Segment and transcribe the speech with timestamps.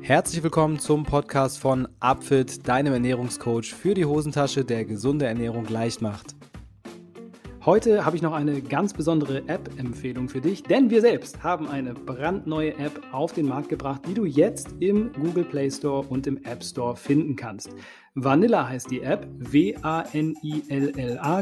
[0.00, 6.00] Herzlich willkommen zum Podcast von Upfit, deinem Ernährungscoach für die Hosentasche, der gesunde Ernährung leicht
[6.00, 6.37] macht.
[7.68, 11.92] Heute habe ich noch eine ganz besondere App-Empfehlung für dich, denn wir selbst haben eine
[11.92, 16.42] brandneue App auf den Markt gebracht, die du jetzt im Google Play Store und im
[16.44, 17.68] App Store finden kannst.
[18.14, 19.82] Vanilla heißt die App, W-A-N-I-L-L-A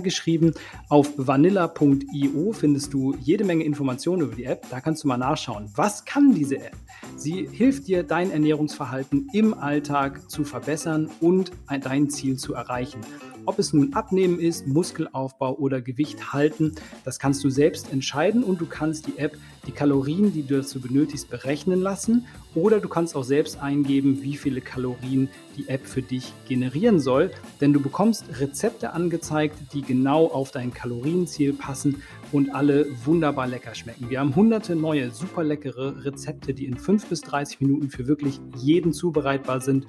[0.00, 0.52] geschrieben.
[0.88, 4.66] Auf vanilla.io findest du jede Menge Informationen über die App.
[4.68, 5.70] Da kannst du mal nachschauen.
[5.76, 6.74] Was kann diese App?
[7.16, 11.52] Sie hilft dir, dein Ernährungsverhalten im Alltag zu verbessern und
[11.84, 12.98] dein Ziel zu erreichen.
[13.46, 16.74] Ob es nun Abnehmen ist, Muskelaufbau oder Gewicht halten,
[17.04, 19.36] das kannst du selbst entscheiden und du kannst die App
[19.66, 22.26] die Kalorien, die du dazu benötigst, berechnen lassen.
[22.54, 27.30] Oder du kannst auch selbst eingeben, wie viele Kalorien die App für dich generieren soll,
[27.60, 33.74] denn du bekommst Rezepte angezeigt, die genau auf dein Kalorienziel passen und alle wunderbar lecker
[33.74, 34.10] schmecken.
[34.10, 38.40] Wir haben hunderte neue, super leckere Rezepte, die in 5 bis 30 Minuten für wirklich
[38.56, 39.86] jeden zubereitbar sind.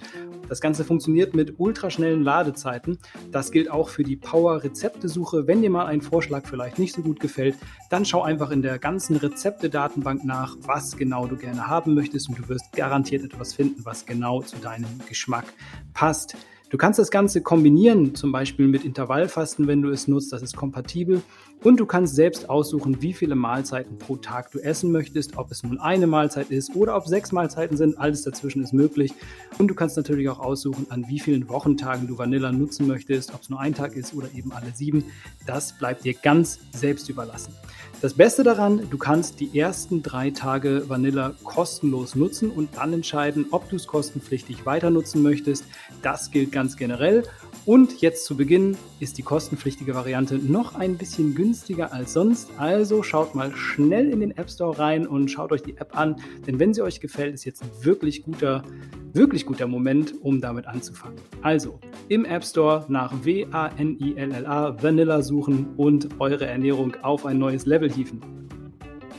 [0.49, 2.99] Das Ganze funktioniert mit ultraschnellen Ladezeiten.
[3.31, 5.45] Das gilt auch für die Power-Rezeptesuche.
[5.45, 7.55] Wenn dir mal ein Vorschlag vielleicht nicht so gut gefällt,
[7.89, 12.39] dann schau einfach in der ganzen Rezepte-Datenbank nach, was genau du gerne haben möchtest und
[12.39, 15.45] du wirst garantiert etwas finden, was genau zu deinem Geschmack
[15.93, 16.37] passt.
[16.69, 20.57] Du kannst das Ganze kombinieren, zum Beispiel mit Intervallfasten, wenn du es nutzt, das ist
[20.57, 21.21] kompatibel.
[21.63, 25.63] Und du kannst selbst aussuchen, wie viele Mahlzeiten pro Tag du essen möchtest, ob es
[25.63, 29.13] nun eine Mahlzeit ist oder ob sechs Mahlzeiten sind, alles dazwischen ist möglich.
[29.57, 33.41] Und du kannst natürlich auch aussuchen, an wie vielen Wochentagen du Vanilla nutzen möchtest, ob
[33.41, 35.05] es nur ein Tag ist oder eben alle sieben.
[35.47, 37.53] Das bleibt dir ganz selbst überlassen.
[37.99, 43.47] Das Beste daran, du kannst die ersten drei Tage Vanilla kostenlos nutzen und dann entscheiden,
[43.49, 45.65] ob du es kostenpflichtig weiter nutzen möchtest.
[46.03, 47.23] Das gilt ganz generell.
[47.65, 52.49] Und jetzt zu Beginn ist die kostenpflichtige Variante noch ein bisschen günstiger als sonst.
[52.57, 56.15] Also schaut mal schnell in den App Store rein und schaut euch die App an.
[56.45, 58.63] Denn wenn sie euch gefällt, ist jetzt ein wirklich guter,
[59.11, 61.17] wirklich guter Moment, um damit anzufangen.
[61.41, 67.86] Also im App Store nach W-A-N-I-L-L-A Vanilla suchen und eure Ernährung auf ein neues Level
[67.91, 68.21] hieven.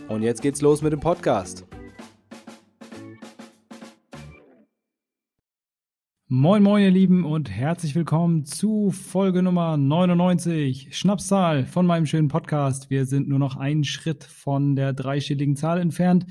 [0.08, 1.66] Und jetzt geht's los mit dem Podcast.
[6.30, 12.28] Moin, moin, ihr Lieben, und herzlich willkommen zu Folge Nummer 99, Schnapszahl von meinem schönen
[12.28, 12.90] Podcast.
[12.90, 16.26] Wir sind nur noch einen Schritt von der dreistelligen Zahl entfernt.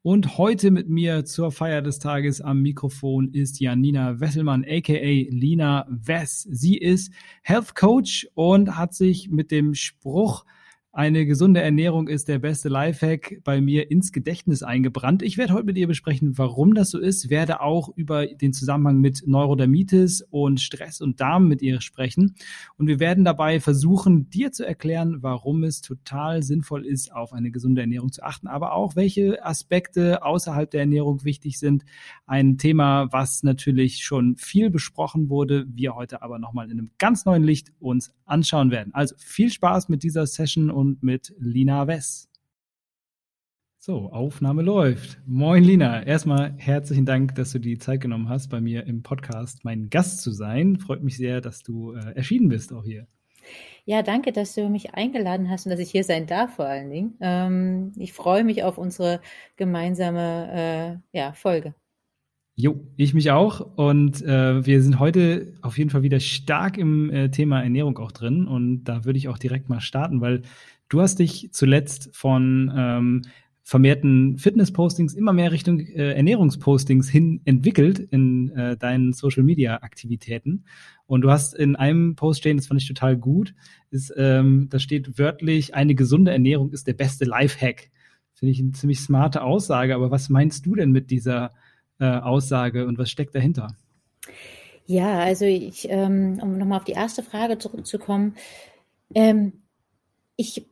[0.00, 5.86] Und heute mit mir zur Feier des Tages am Mikrofon ist Janina Wesselmann, aka Lina
[5.90, 6.48] Wess.
[6.50, 10.46] Sie ist Health Coach und hat sich mit dem Spruch
[10.94, 15.22] eine gesunde Ernährung ist der beste Lifehack bei mir ins Gedächtnis eingebrannt.
[15.22, 19.00] Ich werde heute mit ihr besprechen, warum das so ist, werde auch über den Zusammenhang
[19.00, 22.34] mit Neurodermitis und Stress und Darm mit ihr sprechen.
[22.76, 27.50] Und wir werden dabei versuchen, dir zu erklären, warum es total sinnvoll ist, auf eine
[27.50, 31.86] gesunde Ernährung zu achten, aber auch welche Aspekte außerhalb der Ernährung wichtig sind.
[32.26, 37.24] Ein Thema, was natürlich schon viel besprochen wurde, wir heute aber nochmal in einem ganz
[37.24, 38.92] neuen Licht uns anschauen werden.
[38.94, 42.28] Also viel Spaß mit dieser Session und mit Lina Wess.
[43.78, 45.20] So, Aufnahme läuft.
[45.26, 49.64] Moin Lina, erstmal herzlichen Dank, dass du die Zeit genommen hast, bei mir im Podcast
[49.64, 50.80] mein Gast zu sein.
[50.80, 53.06] Freut mich sehr, dass du äh, erschienen bist auch hier.
[53.84, 56.90] Ja, danke, dass du mich eingeladen hast und dass ich hier sein darf vor allen
[56.90, 57.16] Dingen.
[57.20, 59.20] Ähm, ich freue mich auf unsere
[59.56, 61.74] gemeinsame äh, ja, Folge.
[62.54, 63.60] Jo, ich mich auch.
[63.76, 68.12] Und äh, wir sind heute auf jeden Fall wieder stark im äh, Thema Ernährung auch
[68.12, 68.46] drin.
[68.46, 70.42] Und da würde ich auch direkt mal starten, weil
[70.90, 73.22] du hast dich zuletzt von ähm,
[73.64, 80.64] vermehrten Fitness-Postings immer mehr Richtung äh, Ernährungspostings hin entwickelt in äh, deinen Social-Media-Aktivitäten.
[81.06, 83.54] Und du hast in einem Post stehen, das fand ich total gut,
[83.90, 87.90] ist, ähm, da steht wörtlich, eine gesunde Ernährung ist der beste Lifehack.
[88.34, 91.52] Finde ich eine ziemlich smarte Aussage, aber was meinst du denn mit dieser
[92.02, 93.76] äh, Aussage und was steckt dahinter?
[94.86, 98.34] Ja, also ich, ähm, um nochmal auf die erste Frage zurückzukommen,
[99.14, 99.52] ähm,
[100.36, 100.66] ich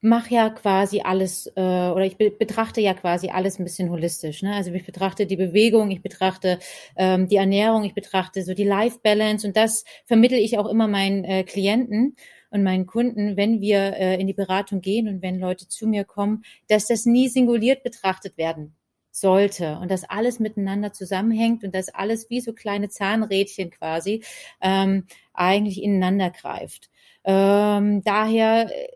[0.00, 4.42] mache ja quasi alles äh, oder ich be betrachte ja quasi alles ein bisschen holistisch.
[4.42, 4.54] Ne?
[4.54, 6.60] Also ich betrachte die Bewegung, ich betrachte
[6.96, 10.86] ähm, die Ernährung, ich betrachte so die Life Balance und das vermittel ich auch immer
[10.86, 12.16] meinen äh, Klienten
[12.50, 16.44] und meinen Kunden, wenn wir in die Beratung gehen und wenn Leute zu mir kommen,
[16.68, 18.76] dass das nie singuliert betrachtet werden
[19.12, 24.24] sollte und das alles miteinander zusammenhängt und das alles wie so kleine Zahnrädchen quasi
[24.60, 26.90] ähm, eigentlich ineinander greift.
[27.24, 28.88] Ähm, daher äh,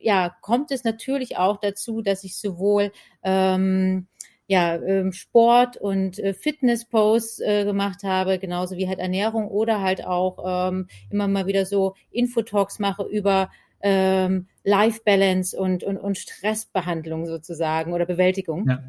[0.00, 2.92] ja kommt es natürlich auch dazu, dass ich sowohl
[3.24, 4.06] ähm,
[4.48, 10.04] ja, ähm, Sport und äh, Fitness-Posts äh, gemacht habe, genauso wie halt Ernährung oder halt
[10.06, 13.50] auch ähm, immer mal wieder so Infotalks mache über
[13.82, 18.66] ähm, Life Balance und, und, und Stressbehandlung sozusagen oder Bewältigung.
[18.68, 18.82] Ja.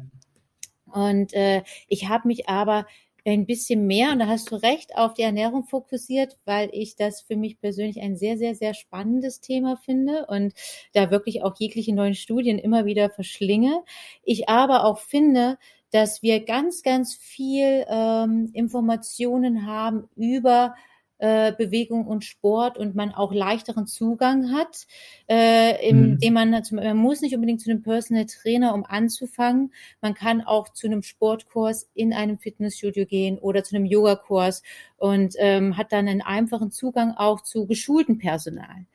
[0.92, 2.86] Und äh, ich habe mich aber
[3.26, 7.20] ein bisschen mehr, und da hast du recht, auf die Ernährung fokussiert, weil ich das
[7.20, 10.54] für mich persönlich ein sehr, sehr, sehr spannendes Thema finde und
[10.94, 13.82] da wirklich auch jegliche neuen Studien immer wieder verschlinge.
[14.24, 15.58] Ich aber auch finde,
[15.90, 20.74] dass wir ganz, ganz viel ähm, Informationen haben über
[21.20, 24.86] äh, Bewegung und Sport und man auch leichteren Zugang hat,
[25.28, 26.34] äh, indem mhm.
[26.34, 29.72] man, man muss nicht unbedingt zu einem Personal Trainer, um anzufangen.
[30.00, 34.62] Man kann auch zu einem Sportkurs in einem Fitnessstudio gehen oder zu einem Yogakurs
[34.96, 38.86] und ähm, hat dann einen einfachen Zugang auch zu geschultem Personal.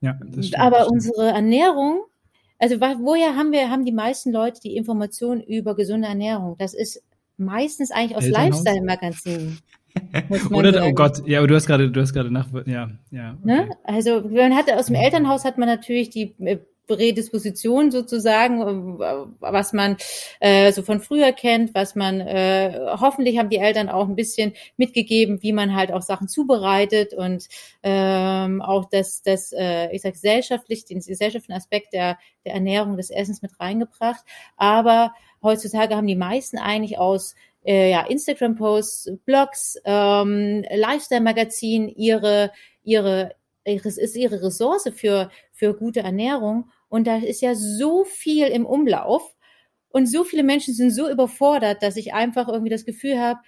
[0.00, 2.00] Ja, das stimmt, Aber unsere Ernährung
[2.60, 6.56] also woher haben wir, haben die meisten Leute die Informationen über gesunde Ernährung?
[6.58, 7.02] Das ist
[7.36, 9.60] meistens eigentlich aus Lifestyle-Magazinen.
[10.50, 13.36] Oder, oh Gott, ja, aber du hast gerade, du hast gerade nach, ja, ja.
[13.42, 13.44] Okay.
[13.44, 13.70] Ne?
[13.84, 16.58] Also, man hatte aus dem Elternhaus hat man natürlich die äh,
[16.88, 19.96] Prädisposition sozusagen, äh, was man
[20.40, 24.54] äh, so von früher kennt, was man äh, hoffentlich haben die Eltern auch ein bisschen
[24.76, 27.46] mitgegeben, wie man halt auch Sachen zubereitet und
[27.84, 33.10] ähm, auch das, das äh, ich sag gesellschaftlich, den gesellschaftlichen Aspekt der, der Ernährung des
[33.10, 34.24] Essens mit reingebracht.
[34.56, 35.12] Aber
[35.42, 42.52] heutzutage haben die meisten eigentlich aus äh, ja, Instagram-Posts, Blogs, ähm, Lifestyle-Magazin ihre,
[42.82, 43.34] ihre,
[43.64, 46.70] ihres, ist ihre Ressource für, für gute Ernährung.
[46.88, 49.34] Und da ist ja so viel im Umlauf.
[49.90, 53.40] Und so viele Menschen sind so überfordert, dass ich einfach irgendwie das Gefühl habe,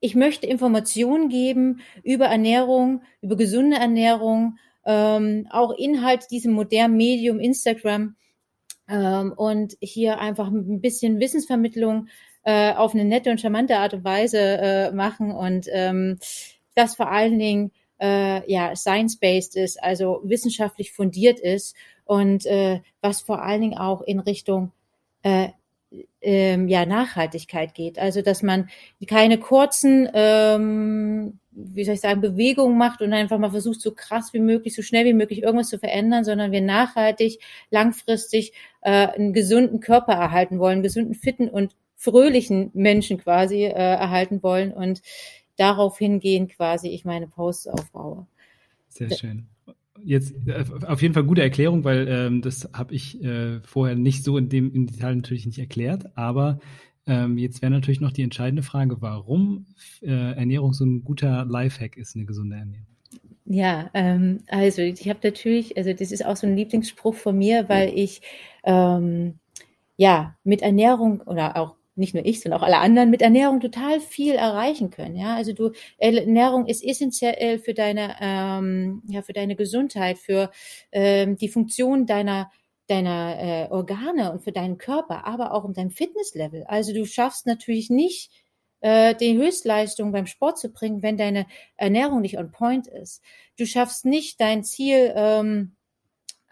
[0.00, 7.38] ich möchte Informationen geben über Ernährung, über gesunde Ernährung, ähm, auch Inhalt diesem modernen Medium
[7.38, 8.16] Instagram
[8.88, 12.08] ähm, und hier einfach ein bisschen Wissensvermittlung
[12.44, 16.18] äh, auf eine nette und charmante Art und Weise äh, machen und ähm,
[16.74, 23.20] das vor allen Dingen äh, ja science-based ist, also wissenschaftlich fundiert ist und äh, was
[23.20, 24.72] vor allen Dingen auch in Richtung
[25.22, 25.48] äh,
[26.20, 27.98] ähm, ja, Nachhaltigkeit geht.
[27.98, 28.68] Also dass man
[29.08, 34.32] keine kurzen, ähm, wie soll ich sagen, Bewegungen macht und einfach mal versucht, so krass
[34.32, 37.40] wie möglich, so schnell wie möglich irgendwas zu verändern, sondern wir nachhaltig,
[37.70, 44.42] langfristig äh, einen gesunden Körper erhalten wollen, gesunden, fitten und fröhlichen Menschen quasi äh, erhalten
[44.42, 45.02] wollen und
[45.56, 48.26] darauf hingehen quasi ich meine Posts aufbaue.
[48.88, 49.46] Sehr schön.
[50.04, 54.24] Jetzt äh, auf jeden Fall gute Erklärung, weil ähm, das habe ich äh, vorher nicht
[54.24, 56.16] so in dem im Detail natürlich nicht erklärt.
[56.16, 56.58] Aber
[57.06, 59.66] ähm, jetzt wäre natürlich noch die entscheidende Frage, warum
[60.02, 62.86] äh, Ernährung so ein guter Lifehack ist, eine gesunde Ernährung.
[63.44, 67.68] Ja, ähm, also ich habe natürlich, also das ist auch so ein Lieblingsspruch von mir,
[67.68, 68.22] weil ich
[68.64, 69.34] ähm,
[69.96, 74.00] ja mit Ernährung oder auch nicht nur ich, sondern auch alle anderen mit Ernährung total
[74.00, 75.16] viel erreichen können.
[75.16, 80.50] Ja, also du Ernährung ist essentiell für deine ähm, ja für deine Gesundheit, für
[80.90, 82.50] ähm, die Funktion deiner
[82.88, 86.64] deiner äh, Organe und für deinen Körper, aber auch um dein Fitnesslevel.
[86.64, 88.30] Also du schaffst natürlich nicht
[88.80, 91.46] äh, die Höchstleistung beim Sport zu bringen, wenn deine
[91.76, 93.22] Ernährung nicht on point ist.
[93.58, 95.76] Du schaffst nicht dein Ziel ähm,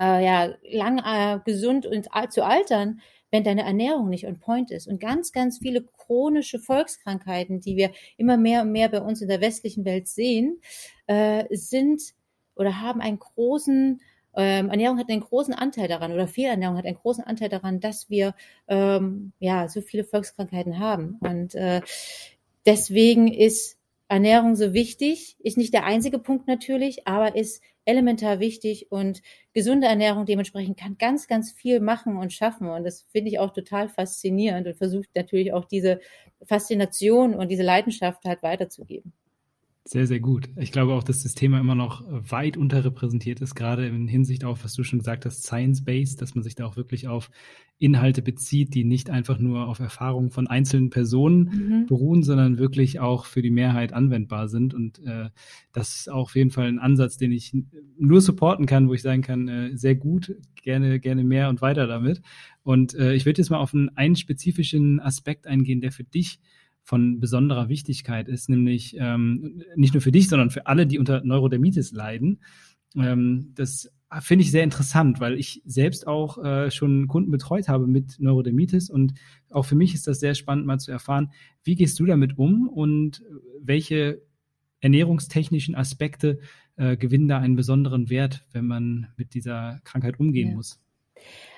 [0.00, 4.86] äh, ja lang äh, gesund und zu altern, wenn deine Ernährung nicht on point ist.
[4.86, 9.28] Und ganz, ganz viele chronische Volkskrankheiten, die wir immer mehr und mehr bei uns in
[9.28, 10.60] der westlichen Welt sehen,
[11.06, 12.02] äh, sind
[12.54, 14.00] oder haben einen großen
[14.36, 18.10] ähm, Ernährung hat einen großen Anteil daran oder Fehlernährung hat einen großen Anteil daran, dass
[18.10, 18.34] wir
[18.68, 21.18] ähm, ja so viele Volkskrankheiten haben.
[21.20, 21.80] Und äh,
[22.64, 23.79] deswegen ist
[24.10, 29.86] Ernährung so wichtig, ist nicht der einzige Punkt natürlich, aber ist elementar wichtig und gesunde
[29.86, 32.68] Ernährung dementsprechend kann ganz, ganz viel machen und schaffen.
[32.68, 36.00] Und das finde ich auch total faszinierend und versucht natürlich auch diese
[36.44, 39.12] Faszination und diese Leidenschaft halt weiterzugeben.
[39.84, 40.50] Sehr, sehr gut.
[40.56, 44.62] Ich glaube auch, dass das Thema immer noch weit unterrepräsentiert ist, gerade in Hinsicht auf,
[44.62, 47.30] was du schon gesagt hast, Science-Based, dass man sich da auch wirklich auf
[47.78, 51.86] Inhalte bezieht, die nicht einfach nur auf Erfahrungen von einzelnen Personen mhm.
[51.86, 54.74] beruhen, sondern wirklich auch für die Mehrheit anwendbar sind.
[54.74, 55.30] Und äh,
[55.72, 57.56] das ist auch auf jeden Fall ein Ansatz, den ich
[57.98, 61.86] nur supporten kann, wo ich sagen kann, äh, sehr gut, gerne, gerne mehr und weiter
[61.86, 62.20] damit.
[62.62, 66.38] Und äh, ich würde jetzt mal auf einen, einen spezifischen Aspekt eingehen, der für dich
[66.82, 71.22] von besonderer Wichtigkeit ist, nämlich ähm, nicht nur für dich, sondern für alle, die unter
[71.22, 72.40] Neurodermitis leiden.
[72.96, 77.86] Ähm, das finde ich sehr interessant, weil ich selbst auch äh, schon Kunden betreut habe
[77.86, 79.14] mit Neurodermitis und
[79.50, 81.30] auch für mich ist das sehr spannend mal zu erfahren,
[81.62, 83.22] wie gehst du damit um und
[83.62, 84.20] welche
[84.80, 86.40] ernährungstechnischen Aspekte
[86.76, 90.54] äh, gewinnen da einen besonderen Wert, wenn man mit dieser Krankheit umgehen ja.
[90.56, 90.80] muss?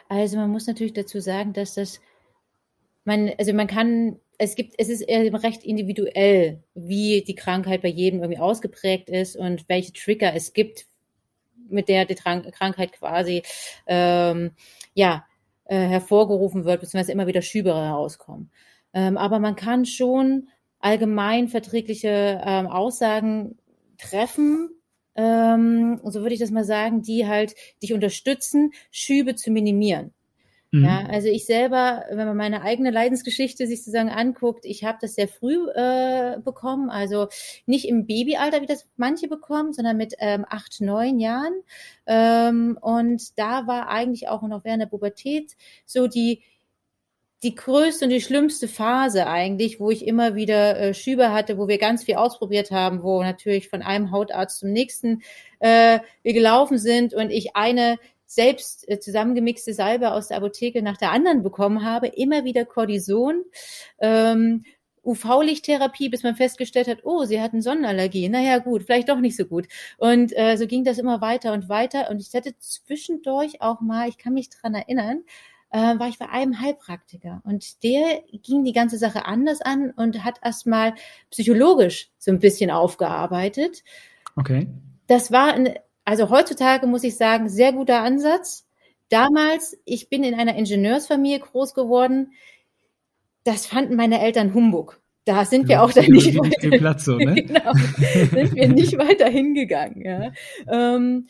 [0.08, 2.00] Also man muss natürlich dazu sagen, dass das
[3.04, 8.20] man, also man kann es gibt, es ist recht individuell, wie die Krankheit bei jedem
[8.22, 10.86] irgendwie ausgeprägt ist und welche Trigger es gibt,
[11.68, 13.42] mit der die Krankheit quasi
[13.86, 14.50] ähm,
[14.94, 15.24] ja
[15.64, 18.50] äh, hervorgerufen wird, beziehungsweise immer wieder Schübe herauskommen.
[18.92, 20.48] Ähm, aber man kann schon
[20.80, 23.58] allgemein verträgliche ähm, Aussagen
[23.96, 24.70] treffen,
[25.14, 30.12] ähm, so würde ich das mal sagen, die halt dich unterstützen, Schübe zu minimieren.
[30.72, 30.84] Mhm.
[30.84, 35.14] Ja, also ich selber, wenn man meine eigene Leidensgeschichte sich sozusagen anguckt, ich habe das
[35.14, 37.28] sehr früh äh, bekommen, also
[37.66, 41.52] nicht im Babyalter, wie das manche bekommen, sondern mit ähm, acht, neun Jahren.
[42.06, 45.52] Ähm, und da war eigentlich auch noch während der Pubertät
[45.84, 46.42] so die
[47.42, 51.66] die größte und die schlimmste Phase eigentlich, wo ich immer wieder äh, Schübe hatte, wo
[51.66, 55.22] wir ganz viel ausprobiert haben, wo natürlich von einem Hautarzt zum nächsten
[55.58, 57.98] äh, wir gelaufen sind und ich eine
[58.34, 63.44] selbst äh, zusammengemixte Salbe aus der Apotheke nach der anderen bekommen habe, immer wieder Cortison,
[63.98, 64.64] ähm,
[65.04, 68.28] UV-Lichttherapie, bis man festgestellt hat, oh, sie hatten Sonnenallergie.
[68.28, 69.66] Naja, gut, vielleicht doch nicht so gut.
[69.98, 72.08] Und äh, so ging das immer weiter und weiter.
[72.10, 75.22] Und ich hatte zwischendurch auch mal, ich kann mich dran erinnern,
[75.70, 77.42] äh, war ich bei einem Heilpraktiker.
[77.44, 80.94] Und der ging die ganze Sache anders an und hat erstmal
[81.30, 83.82] psychologisch so ein bisschen aufgearbeitet.
[84.36, 84.68] Okay.
[85.08, 88.66] Das war ein also heutzutage muss ich sagen, sehr guter Ansatz.
[89.08, 92.32] Damals, ich bin in einer Ingenieursfamilie groß geworden.
[93.44, 95.00] Das fanden meine Eltern Humbug.
[95.24, 97.34] Da sind wir auch dann nicht weiter, Platz so, ne?
[97.42, 100.02] genau, sind wir nicht weiter hingegangen.
[100.04, 100.32] Ja.
[100.66, 101.28] Ähm,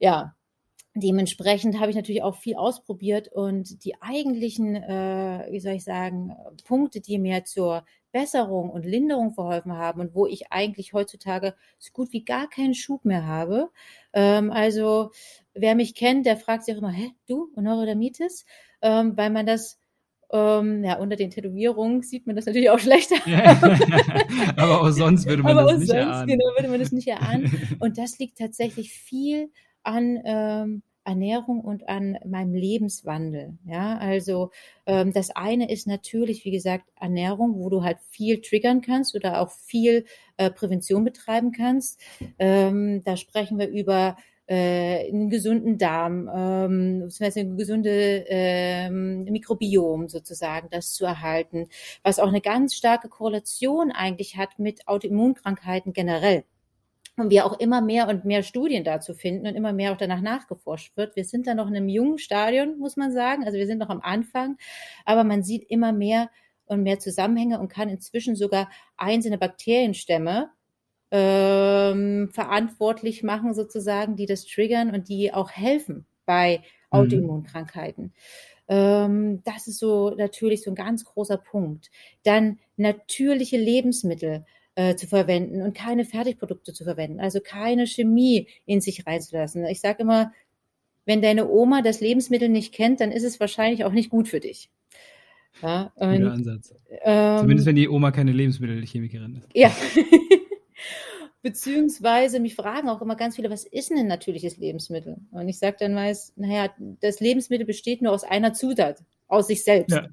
[0.00, 0.34] ja,
[1.00, 6.36] dementsprechend habe ich natürlich auch viel ausprobiert und die eigentlichen, äh, wie soll ich sagen,
[6.64, 11.92] Punkte, die mir zur Besserung und Linderung verholfen haben und wo ich eigentlich heutzutage so
[11.92, 13.70] gut wie gar keinen Schub mehr habe.
[14.12, 15.10] Ähm, also
[15.54, 18.46] wer mich kennt, der fragt sich auch immer, hä, du und Neurodermitis?
[18.80, 19.78] Ähm, weil man das
[20.30, 23.16] ähm, ja, unter den Tätowierungen sieht man das natürlich auch schlechter.
[24.56, 26.28] Aber auch sonst würde man Aber das nicht sonst, erahnen.
[26.28, 27.50] Genau, würde man das nicht erahnen.
[27.80, 29.50] Und das liegt tatsächlich viel
[29.82, 33.56] an ähm, Ernährung und an meinem Lebenswandel.
[33.64, 34.50] Ja, also
[34.84, 39.40] ähm, das eine ist natürlich, wie gesagt, Ernährung, wo du halt viel triggern kannst oder
[39.40, 40.04] auch viel
[40.36, 41.98] äh, Prävention betreiben kannst.
[42.38, 44.16] Ähm, da sprechen wir über
[44.48, 51.68] äh, einen gesunden Darm, ähm, ein gesunde ähm, Mikrobiom sozusagen, das zu erhalten,
[52.02, 56.44] was auch eine ganz starke Korrelation eigentlich hat mit Autoimmunkrankheiten generell
[57.18, 60.20] und wir auch immer mehr und mehr Studien dazu finden und immer mehr auch danach
[60.20, 61.16] nachgeforscht wird.
[61.16, 63.44] Wir sind da noch in einem jungen Stadion, muss man sagen.
[63.44, 64.56] Also wir sind noch am Anfang,
[65.04, 66.30] aber man sieht immer mehr
[66.66, 70.50] und mehr Zusammenhänge und kann inzwischen sogar einzelne Bakterienstämme
[71.10, 76.64] ähm, verantwortlich machen, sozusagen, die das triggern und die auch helfen bei mhm.
[76.90, 78.04] Autoimmunkrankheiten.
[78.04, 78.12] Mhm.
[78.68, 81.90] Ähm, das ist so natürlich so ein ganz großer Punkt.
[82.22, 84.44] Dann natürliche Lebensmittel
[84.78, 89.66] äh, zu verwenden und keine Fertigprodukte zu verwenden, also keine Chemie in sich reinzulassen.
[89.66, 90.32] Ich sage immer,
[91.04, 94.38] wenn deine Oma das Lebensmittel nicht kennt, dann ist es wahrscheinlich auch nicht gut für
[94.38, 94.70] dich.
[95.62, 96.74] Ja, und, Guter Ansatz.
[97.02, 99.48] Ähm, Zumindest wenn die Oma keine Lebensmittelchemikerin ist.
[99.52, 99.72] Ja.
[101.42, 105.16] Beziehungsweise mich fragen auch immer ganz viele, was ist denn ein natürliches Lebensmittel?
[105.32, 106.68] Und ich sage dann meist, naja,
[107.00, 109.96] das Lebensmittel besteht nur aus einer Zutat, aus sich selbst.
[109.96, 110.06] Ja.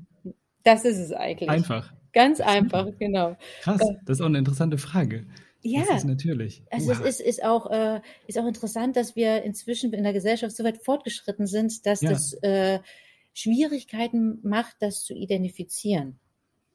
[0.66, 1.50] Das ist es eigentlich.
[1.50, 1.94] Einfach.
[2.12, 3.38] Ganz einfach, genau.
[3.62, 5.26] Krass, äh, das ist auch eine interessante Frage.
[5.62, 6.64] Ja, das ist natürlich.
[6.70, 10.56] Also es ist, ist, auch, äh, ist auch interessant, dass wir inzwischen in der Gesellschaft
[10.56, 12.10] so weit fortgeschritten sind, dass ja.
[12.10, 12.80] das äh,
[13.34, 16.20] Schwierigkeiten macht, das zu identifizieren.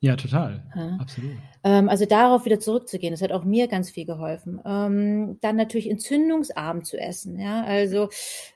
[0.03, 0.63] Ja, total.
[0.75, 0.97] Ja.
[0.99, 1.37] Absolut.
[1.63, 4.59] Ähm, also darauf wieder zurückzugehen, das hat auch mir ganz viel geholfen.
[4.65, 7.39] Ähm, dann natürlich entzündungsarm zu essen.
[7.39, 8.09] Ja, also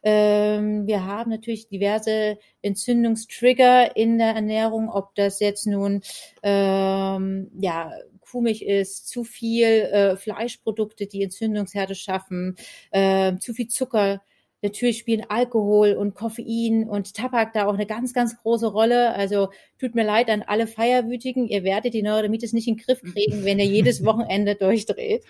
[0.02, 6.00] ähm, wir haben natürlich diverse Entzündungstrigger in der Ernährung, ob das jetzt nun
[6.42, 12.56] ähm, ja Kuhmilch ist, zu viel äh, Fleischprodukte, die Entzündungsherde schaffen,
[12.90, 14.22] äh, zu viel Zucker
[14.64, 19.14] Natürlich spielen Alkohol und Koffein und Tabak da auch eine ganz, ganz große Rolle.
[19.14, 21.46] Also tut mir leid an alle Feierwütigen.
[21.48, 25.22] Ihr werdet die Neurodermitis nicht in den Griff kriegen, wenn ihr jedes Wochenende durchdreht.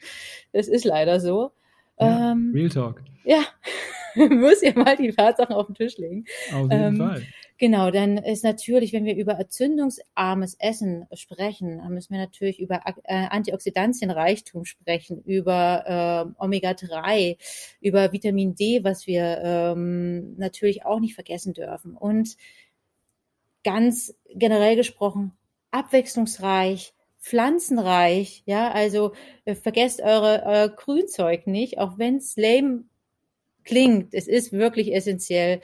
[0.53, 1.51] Das ist leider so.
[1.99, 3.03] Ja, ähm, Real Talk.
[3.25, 3.43] Ja,
[4.15, 6.27] muss ihr mal die Tatsachen auf den Tisch legen.
[6.53, 7.23] Auf jeden ähm, Fall.
[7.65, 12.83] Genau, dann ist natürlich, wenn wir über entzündungsarmes Essen sprechen, dann müssen wir natürlich über
[13.05, 17.39] äh, Antioxidantienreichtum sprechen, über äh, Omega-3,
[17.81, 21.97] über Vitamin D, was wir ähm, natürlich auch nicht vergessen dürfen.
[21.97, 22.37] Und
[23.65, 25.33] ganz generell gesprochen,
[25.71, 29.15] abwechslungsreich, pflanzenreich, ja, also
[29.47, 32.85] äh, vergesst eure, euer Grünzeug nicht, auch wenn es lame
[33.65, 35.63] klingt, es ist wirklich essentiell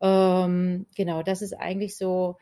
[0.00, 2.36] ähm, genau, das ist eigentlich so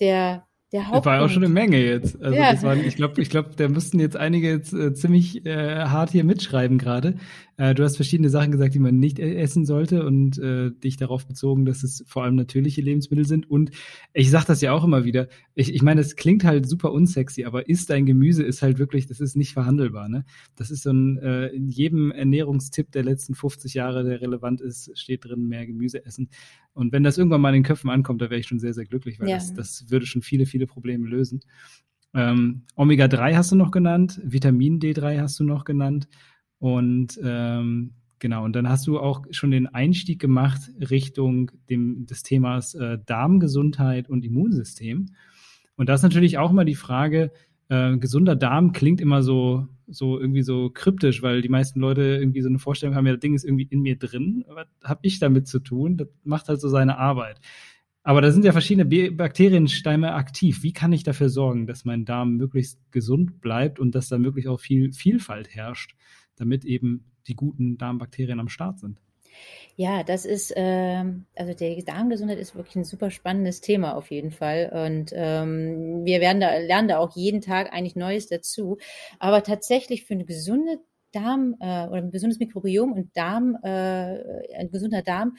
[0.00, 1.06] der, der Hauptpunkt.
[1.06, 2.20] Das war ja auch schon eine Menge jetzt.
[2.20, 2.52] Also ja.
[2.52, 6.10] das waren, ich glaube, ich glaube, da müssten jetzt einige jetzt äh, ziemlich äh, hart
[6.10, 7.16] hier mitschreiben gerade.
[7.56, 10.96] Äh, du hast verschiedene Sachen gesagt, die man nicht e-, essen sollte und äh, dich
[10.96, 13.48] darauf bezogen, dass es vor allem natürliche Lebensmittel sind.
[13.48, 13.70] Und
[14.12, 15.28] ich sage das ja auch immer wieder.
[15.54, 19.06] Ich, ich meine, es klingt halt super unsexy, aber isst dein Gemüse ist halt wirklich,
[19.06, 20.08] das ist nicht verhandelbar.
[20.08, 20.24] Ne?
[20.56, 24.90] Das ist so ein, äh, in jedem Ernährungstipp der letzten 50 Jahre, der relevant ist,
[24.98, 26.28] steht drin, mehr Gemüse essen.
[26.72, 28.84] Und wenn das irgendwann mal in den Köpfen ankommt, da wäre ich schon sehr, sehr
[28.84, 29.36] glücklich, weil ja.
[29.36, 31.40] das, das würde schon viele, viele Probleme lösen.
[32.14, 36.08] Ähm, Omega-3 hast du noch genannt, Vitamin D3 hast du noch genannt.
[36.64, 42.22] Und ähm, genau, und dann hast du auch schon den Einstieg gemacht Richtung dem, des
[42.22, 45.10] Themas äh, Darmgesundheit und Immunsystem.
[45.76, 47.32] Und da ist natürlich auch immer die Frage,
[47.68, 52.40] äh, gesunder Darm klingt immer so, so irgendwie so kryptisch, weil die meisten Leute irgendwie
[52.40, 54.46] so eine Vorstellung haben, ja, das Ding ist irgendwie in mir drin.
[54.48, 55.98] Was habe ich damit zu tun?
[55.98, 57.42] Das macht halt so seine Arbeit.
[58.04, 60.62] Aber da sind ja verschiedene Bakteriensteine aktiv.
[60.62, 64.48] Wie kann ich dafür sorgen, dass mein Darm möglichst gesund bleibt und dass da möglichst
[64.48, 65.94] auch viel Vielfalt herrscht,
[66.36, 69.00] damit eben die guten Darmbakterien am Start sind?
[69.76, 74.30] Ja, das ist, ähm, also die Darmgesundheit ist wirklich ein super spannendes Thema auf jeden
[74.30, 74.70] Fall.
[74.72, 78.78] Und ähm, wir werden da, lernen da auch jeden Tag eigentlich Neues dazu.
[79.18, 80.78] Aber tatsächlich für eine gesunde
[81.10, 85.36] Darm äh, oder ein gesundes Mikrobiom und Darm, äh, ein gesunder Darm,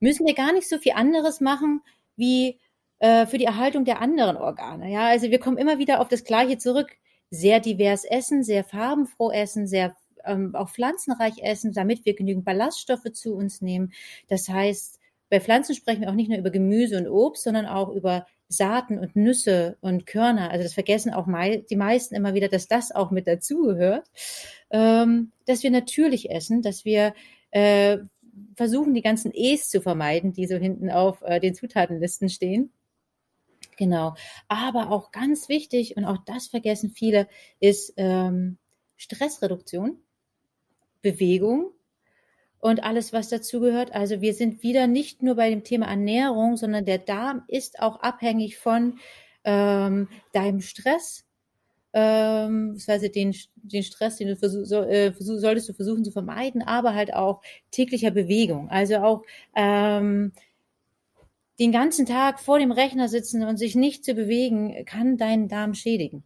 [0.00, 1.80] müssen wir gar nicht so viel anderes machen,
[2.16, 2.58] wie
[2.98, 4.90] äh, für die Erhaltung der anderen Organe.
[4.90, 6.96] Ja, also wir kommen immer wieder auf das Gleiche zurück.
[7.30, 13.12] Sehr divers essen, sehr farbenfroh essen, sehr ähm, auch pflanzenreich essen, damit wir genügend Ballaststoffe
[13.12, 13.92] zu uns nehmen.
[14.28, 14.98] Das heißt,
[15.30, 18.98] bei Pflanzen sprechen wir auch nicht nur über Gemüse und Obst, sondern auch über Saaten
[18.98, 20.50] und Nüsse und Körner.
[20.50, 24.10] Also das vergessen auch mei die meisten immer wieder, dass das auch mit dazugehört.
[24.70, 27.14] Ähm, dass wir natürlich essen, dass wir
[27.50, 27.98] äh,
[28.56, 32.72] versuchen, die ganzen E's zu vermeiden, die so hinten auf äh, den Zutatenlisten stehen.
[33.76, 34.14] Genau.
[34.48, 37.28] Aber auch ganz wichtig, und auch das vergessen viele,
[37.60, 38.58] ist ähm,
[38.96, 39.98] Stressreduktion,
[41.02, 41.72] Bewegung
[42.60, 43.94] und alles, was dazugehört.
[43.94, 48.00] Also wir sind wieder nicht nur bei dem Thema Ernährung, sondern der Darm ist auch
[48.00, 48.98] abhängig von
[49.44, 51.24] ähm, deinem Stress,
[51.92, 56.10] ähm, beziehungsweise den, den Stress, den du versuch, so, äh, versuch, solltest du versuchen zu
[56.10, 58.68] vermeiden, aber halt auch täglicher Bewegung.
[58.70, 59.22] Also auch
[59.54, 60.32] ähm,
[61.58, 65.74] den ganzen Tag vor dem Rechner sitzen und sich nicht zu bewegen, kann deinen Darm
[65.74, 66.24] schädigen.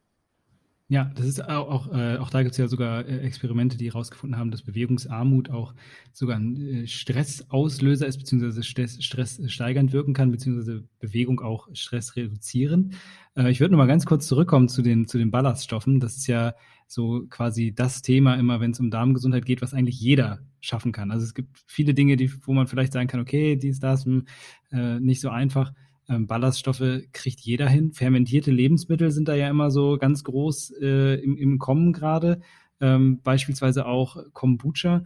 [0.93, 3.87] Ja, das ist auch, auch, äh, auch da gibt es ja sogar äh, Experimente, die
[3.87, 5.73] herausgefunden haben, dass Bewegungsarmut auch
[6.13, 12.15] sogar ein äh, Stressauslöser ist, beziehungsweise Stress, Stress steigernd wirken kann, beziehungsweise Bewegung auch Stress
[12.15, 12.93] reduzieren.
[13.39, 15.99] Äh, ich würde noch mal ganz kurz zurückkommen zu den, zu den Ballaststoffen.
[15.99, 16.53] Das ist ja
[16.87, 21.11] so quasi das Thema immer, wenn es um Darmgesundheit geht, was eigentlich jeder schaffen kann.
[21.11, 24.25] Also es gibt viele Dinge, die, wo man vielleicht sagen kann, okay, dies, das, mh,
[24.69, 25.73] hm, äh, nicht so einfach.
[26.12, 27.92] Ähm, Ballaststoffe kriegt jeder hin.
[27.92, 32.40] Fermentierte Lebensmittel sind da ja immer so ganz groß äh, im, im Kommen gerade.
[32.81, 35.05] Ähm, beispielsweise auch Kombucha.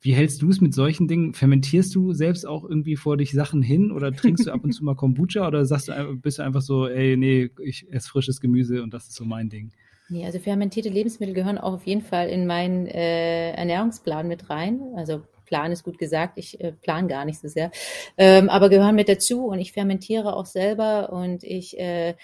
[0.00, 1.34] Wie hältst du es mit solchen Dingen?
[1.34, 4.84] Fermentierst du selbst auch irgendwie vor dich Sachen hin oder trinkst du ab und zu
[4.84, 8.82] mal Kombucha oder sagst du, bist du einfach so, ey, nee, ich esse frisches Gemüse
[8.82, 9.72] und das ist so mein Ding?
[10.08, 14.80] Nee, also fermentierte Lebensmittel gehören auch auf jeden Fall in meinen äh, Ernährungsplan mit rein.
[14.96, 17.70] Also Plan ist gut gesagt, ich äh, plan gar nicht so sehr,
[18.16, 22.14] ähm, aber gehören mit dazu und ich fermentiere auch selber und ich äh,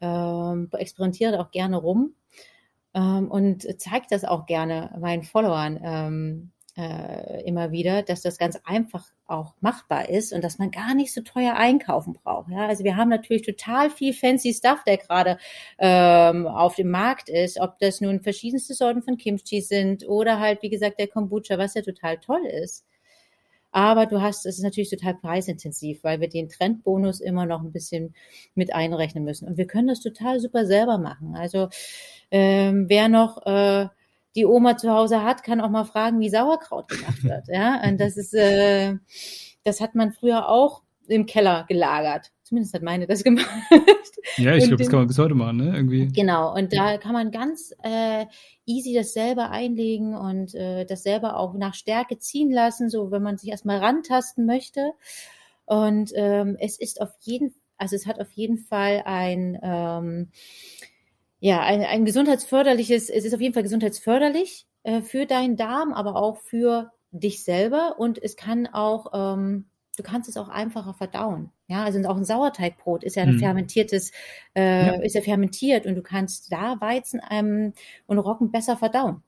[0.00, 2.14] äh, experimentiere auch gerne rum
[2.94, 6.50] ähm, und zeige das auch gerne meinen Followern.
[6.80, 11.12] Äh, immer wieder, dass das ganz einfach auch machbar ist und dass man gar nicht
[11.12, 12.50] so teuer einkaufen braucht.
[12.50, 15.36] Ja, also wir haben natürlich total viel fancy Stuff, der gerade
[15.78, 20.62] ähm, auf dem Markt ist, ob das nun verschiedenste Sorten von Kimchi sind oder halt,
[20.62, 22.86] wie gesagt, der Kombucha, was ja total toll ist.
[23.72, 27.72] Aber du hast, es ist natürlich total preisintensiv, weil wir den Trendbonus immer noch ein
[27.72, 28.14] bisschen
[28.54, 29.46] mit einrechnen müssen.
[29.46, 31.34] Und wir können das total super selber machen.
[31.36, 31.68] Also
[32.30, 33.88] ähm, wer noch äh,
[34.36, 37.48] die Oma zu Hause hat, kann auch mal fragen, wie Sauerkraut gemacht wird.
[37.48, 38.96] Ja, und das ist, äh,
[39.64, 42.30] das hat man früher auch im Keller gelagert.
[42.44, 43.46] Zumindest hat meine das gemacht.
[44.36, 45.74] Ja, ich glaube, das kann man bis heute machen, ne?
[45.74, 46.08] Irgendwie.
[46.08, 48.26] Genau, und da kann man ganz äh,
[48.66, 53.22] easy das selber einlegen und äh, das selber auch nach Stärke ziehen lassen, so wenn
[53.22, 54.92] man sich erstmal rantasten möchte.
[55.64, 60.30] Und ähm, es ist auf jeden, also es hat auf jeden Fall ein ähm,
[61.40, 66.16] ja, ein, ein gesundheitsförderliches, es ist auf jeden Fall gesundheitsförderlich äh, für deinen Darm, aber
[66.16, 71.50] auch für dich selber und es kann auch, ähm, du kannst es auch einfacher verdauen.
[71.66, 73.38] Ja, also auch ein Sauerteigbrot ist ja ein mhm.
[73.38, 74.12] fermentiertes,
[74.54, 74.92] äh, ja.
[75.02, 77.72] ist ja fermentiert und du kannst da Weizen ähm,
[78.06, 79.22] und Roggen besser verdauen.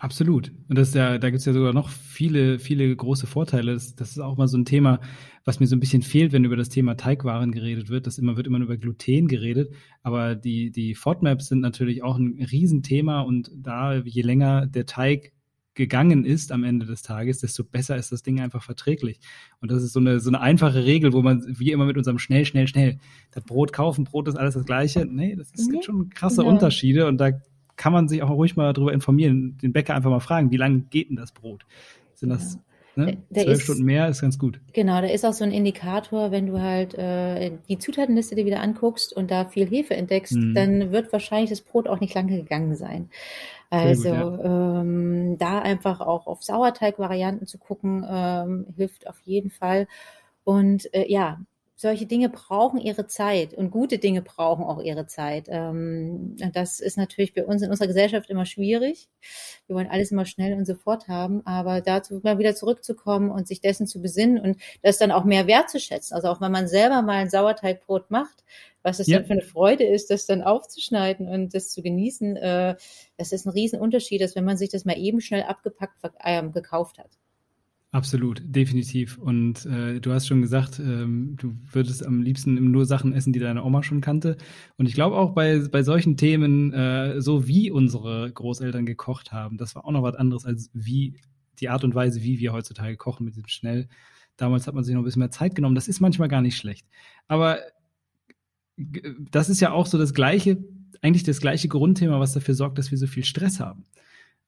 [0.00, 0.52] Absolut.
[0.68, 3.72] Und das ist ja, da gibt es ja sogar noch viele, viele große Vorteile.
[3.72, 5.00] Das, das, ist auch mal so ein Thema,
[5.44, 8.06] was mir so ein bisschen fehlt, wenn über das Thema Teigwaren geredet wird.
[8.06, 12.38] Das immer wird immer über Gluten geredet, aber die, die FODMAPs sind natürlich auch ein
[12.40, 15.32] Riesenthema und da, je länger der Teig
[15.78, 19.20] gegangen ist am Ende des Tages, desto besser ist das Ding einfach verträglich.
[19.60, 22.18] Und das ist so eine, so eine einfache Regel, wo man, wie immer mit unserem
[22.18, 22.98] schnell, schnell, schnell,
[23.30, 25.06] das Brot kaufen, Brot ist alles das Gleiche.
[25.06, 26.48] Nee, das ist, gibt schon krasse ja.
[26.48, 27.30] Unterschiede und da
[27.78, 30.80] kann man sich auch ruhig mal darüber informieren, den Bäcker einfach mal fragen, wie lange
[30.90, 31.64] geht denn das Brot?
[32.14, 32.58] Sind das
[32.98, 33.16] Ne?
[33.32, 34.60] Zwölf Stunden mehr ist ganz gut.
[34.72, 38.60] Genau, da ist auch so ein Indikator, wenn du halt äh, die Zutatenliste dir wieder
[38.60, 40.54] anguckst und da viel Hefe entdeckst, mhm.
[40.54, 43.08] dann wird wahrscheinlich das Brot auch nicht lange gegangen sein.
[43.70, 44.80] Also gut, ja.
[44.80, 49.86] ähm, da einfach auch auf Sauerteigvarianten zu gucken, ähm, hilft auf jeden Fall.
[50.42, 51.38] Und äh, ja,
[51.80, 55.44] solche Dinge brauchen ihre Zeit und gute Dinge brauchen auch ihre Zeit.
[55.46, 59.08] Ähm, das ist natürlich bei uns in unserer Gesellschaft immer schwierig.
[59.68, 63.60] Wir wollen alles immer schnell und sofort haben, aber dazu mal wieder zurückzukommen und sich
[63.60, 66.16] dessen zu besinnen und das dann auch mehr wertzuschätzen.
[66.16, 68.42] Also auch wenn man selber mal ein Sauerteigbrot macht,
[68.82, 69.18] was es ja.
[69.18, 72.74] dann für eine Freude ist, das dann aufzuschneiden und das zu genießen, äh,
[73.16, 76.98] das ist ein Riesenunterschied, als wenn man sich das mal eben schnell abgepackt äh, gekauft
[76.98, 77.17] hat.
[77.90, 79.16] Absolut, definitiv.
[79.16, 83.38] Und äh, du hast schon gesagt, ähm, du würdest am liebsten nur Sachen essen, die
[83.38, 84.36] deine Oma schon kannte.
[84.76, 89.56] Und ich glaube auch bei, bei solchen Themen, äh, so wie unsere Großeltern gekocht haben,
[89.56, 91.14] das war auch noch was anderes als wie
[91.60, 93.88] die Art und Weise, wie wir heutzutage kochen mit dem Schnell.
[94.36, 95.74] Damals hat man sich noch ein bisschen mehr Zeit genommen.
[95.74, 96.86] Das ist manchmal gar nicht schlecht.
[97.26, 97.58] Aber
[98.76, 100.62] das ist ja auch so das gleiche,
[101.00, 103.84] eigentlich das gleiche Grundthema, was dafür sorgt, dass wir so viel Stress haben.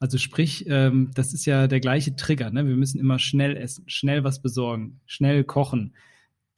[0.00, 2.50] Also sprich, ähm, das ist ja der gleiche Trigger.
[2.50, 2.66] Ne?
[2.66, 5.94] Wir müssen immer schnell essen, schnell was besorgen, schnell kochen,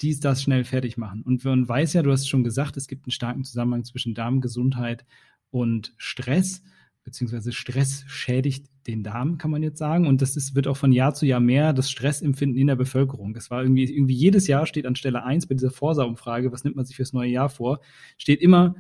[0.01, 1.23] dies, das schnell fertig machen.
[1.23, 5.05] Und man weiß ja, du hast schon gesagt, es gibt einen starken Zusammenhang zwischen Darmgesundheit
[5.51, 6.63] und Stress,
[7.03, 10.07] beziehungsweise Stress schädigt den Darm, kann man jetzt sagen.
[10.07, 13.35] Und das ist, wird auch von Jahr zu Jahr mehr das Stressempfinden in der Bevölkerung.
[13.35, 16.77] Es war irgendwie, irgendwie jedes Jahr steht an Stelle eins bei dieser Vorsa-Umfrage, was nimmt
[16.77, 17.81] man sich fürs neue Jahr vor,
[18.19, 18.77] steht immer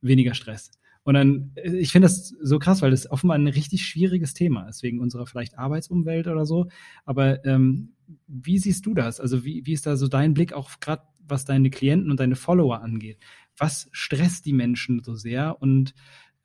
[0.00, 0.70] weniger Stress.
[1.04, 4.68] Und dann, äh, ich finde das so krass, weil das offenbar ein richtig schwieriges Thema
[4.68, 6.68] ist, wegen unserer vielleicht Arbeitsumwelt oder so.
[7.04, 7.94] Aber ähm,
[8.26, 9.20] wie siehst du das?
[9.20, 12.36] Also wie, wie ist da so dein Blick auch gerade, was deine Klienten und deine
[12.36, 13.18] Follower angeht?
[13.56, 15.60] Was stresst die Menschen so sehr?
[15.60, 15.94] Und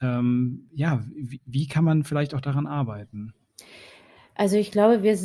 [0.02, 3.34] ähm, ja, wie, wie kann man vielleicht auch daran arbeiten?
[4.39, 5.17] Also ich glaube, wir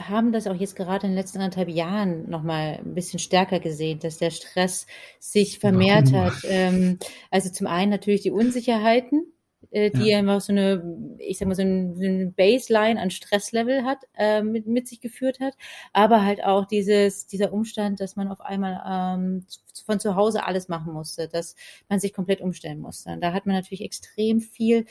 [0.00, 3.58] haben das auch jetzt gerade in den letzten anderthalb Jahren noch mal ein bisschen stärker
[3.58, 4.86] gesehen, dass der Stress
[5.18, 6.26] sich vermehrt Warum?
[6.26, 6.34] hat.
[6.44, 7.00] Ähm,
[7.32, 9.24] also zum einen natürlich die Unsicherheiten,
[9.72, 10.18] äh, die ja.
[10.18, 14.40] einfach so eine, ich sag mal, so ein, so ein Baseline an Stresslevel hat, äh,
[14.40, 15.54] mit, mit sich geführt hat,
[15.92, 19.46] aber halt auch dieses, dieser Umstand, dass man auf einmal ähm,
[19.84, 21.56] von zu Hause alles machen musste, dass
[21.88, 23.10] man sich komplett umstellen musste.
[23.10, 24.86] Und da hat man natürlich extrem viel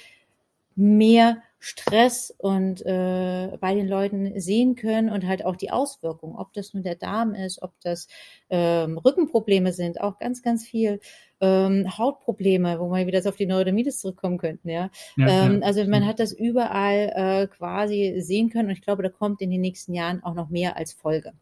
[0.76, 6.54] mehr Stress und äh, bei den Leuten sehen können und halt auch die Auswirkungen, ob
[6.54, 8.08] das nun der Darm ist, ob das
[8.50, 11.02] ähm, Rückenprobleme sind, auch ganz, ganz viel
[11.42, 14.90] ähm, Hautprobleme, wo wir wieder auf die Neurodermitis zurückkommen könnten, ja.
[15.18, 15.68] ja, ähm, ja.
[15.68, 19.52] Also man hat das überall äh, quasi sehen können und ich glaube, da kommt in
[19.52, 21.34] den nächsten Jahren auch noch mehr als Folge.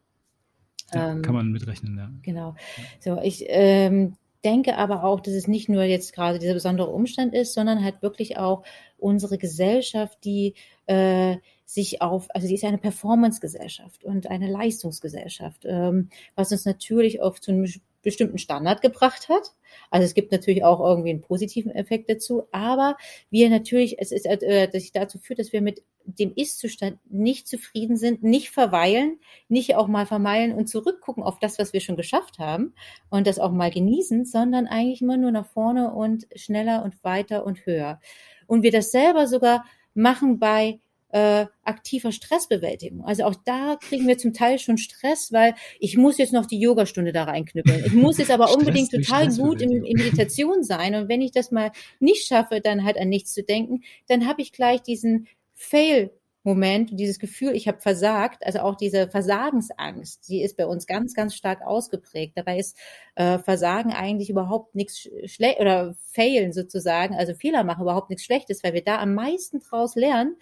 [0.94, 2.10] Ja, ähm, kann man mitrechnen, ja.
[2.24, 2.56] Genau.
[3.00, 7.34] So, ich ähm, denke aber auch, dass es nicht nur jetzt gerade dieser besondere Umstand
[7.34, 8.64] ist, sondern halt wirklich auch
[8.98, 16.10] unsere Gesellschaft, die äh, sich auf, also sie ist eine Performance-Gesellschaft und eine Leistungsgesellschaft, ähm,
[16.36, 17.68] was uns natürlich auch zu einem
[18.08, 19.52] bestimmten Standard gebracht hat.
[19.92, 22.96] Also es gibt natürlich auch irgendwie einen positiven Effekt dazu, aber
[23.30, 27.50] wir natürlich, es ist, äh, dass sich dazu führt, dass wir mit dem Ist-Zustand nicht
[27.50, 31.98] zufrieden sind, nicht verweilen, nicht auch mal vermeilen und zurückgucken auf das, was wir schon
[31.98, 32.74] geschafft haben
[33.10, 37.46] und das auch mal genießen, sondern eigentlich immer nur nach vorne und schneller und weiter
[37.46, 38.00] und höher.
[38.46, 43.06] Und wir das selber sogar machen bei äh, aktiver Stressbewältigung.
[43.06, 46.60] Also auch da kriegen wir zum Teil schon Stress, weil ich muss jetzt noch die
[46.60, 47.86] Yogastunde da reinknüppeln.
[47.86, 50.96] Ich muss jetzt aber unbedingt total gut in, in Meditation sein.
[50.96, 54.42] Und wenn ich das mal nicht schaffe, dann halt an nichts zu denken, dann habe
[54.42, 56.12] ich gleich diesen Fail
[56.48, 61.14] Moment, dieses Gefühl, ich habe versagt, also auch diese Versagensangst, die ist bei uns ganz,
[61.14, 62.38] ganz stark ausgeprägt.
[62.38, 62.78] Dabei ist
[63.16, 68.64] äh, Versagen eigentlich überhaupt nichts schlecht oder Failen sozusagen, also Fehler machen überhaupt nichts Schlechtes,
[68.64, 70.38] weil wir da am meisten draus lernen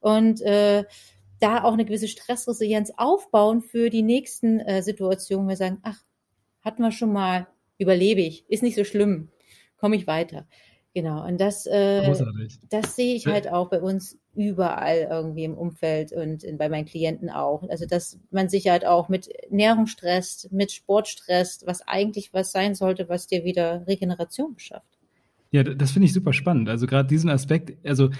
[0.00, 0.84] und äh,
[1.40, 5.48] da auch eine gewisse Stressresilienz aufbauen für die nächsten äh, Situationen.
[5.48, 5.98] Wir sagen, ach,
[6.62, 7.46] hatten wir schon mal,
[7.78, 9.28] überlebe ich, ist nicht so schlimm,
[9.76, 10.46] komme ich weiter.
[10.94, 12.12] Genau, und das, äh,
[12.70, 16.86] das sehe ich halt auch bei uns überall irgendwie im Umfeld und in, bei meinen
[16.86, 17.62] Klienten auch.
[17.68, 22.50] Also, dass man sich halt auch mit Ernährung stresst, mit Sport stresst, was eigentlich was
[22.50, 24.98] sein sollte, was dir wieder Regeneration beschafft.
[25.50, 26.68] Ja, das finde ich super spannend.
[26.68, 28.10] Also gerade diesen Aspekt, also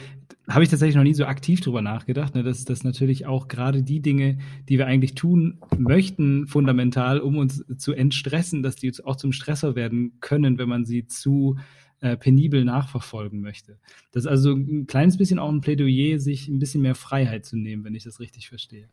[0.49, 3.83] habe ich tatsächlich noch nie so aktiv drüber nachgedacht, ne, dass das natürlich auch gerade
[3.83, 9.17] die Dinge, die wir eigentlich tun möchten, fundamental, um uns zu entstressen, dass die auch
[9.17, 11.57] zum Stresser werden können, wenn man sie zu
[12.01, 13.77] äh, penibel nachverfolgen möchte.
[14.13, 17.57] Das ist also ein kleines bisschen auch ein Plädoyer, sich ein bisschen mehr Freiheit zu
[17.57, 18.89] nehmen, wenn ich das richtig verstehe.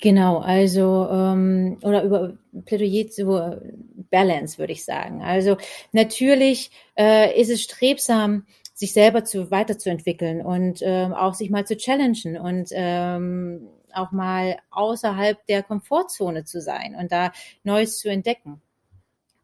[0.00, 3.62] Genau, also ähm, oder über Plädoyer zu
[4.10, 5.22] Balance würde ich sagen.
[5.22, 5.56] Also
[5.92, 8.44] natürlich äh, ist es strebsam,
[8.82, 14.56] sich selber zu weiterzuentwickeln und ähm, auch sich mal zu challengen und ähm, auch mal
[14.72, 17.30] außerhalb der Komfortzone zu sein und da
[17.62, 18.60] Neues zu entdecken.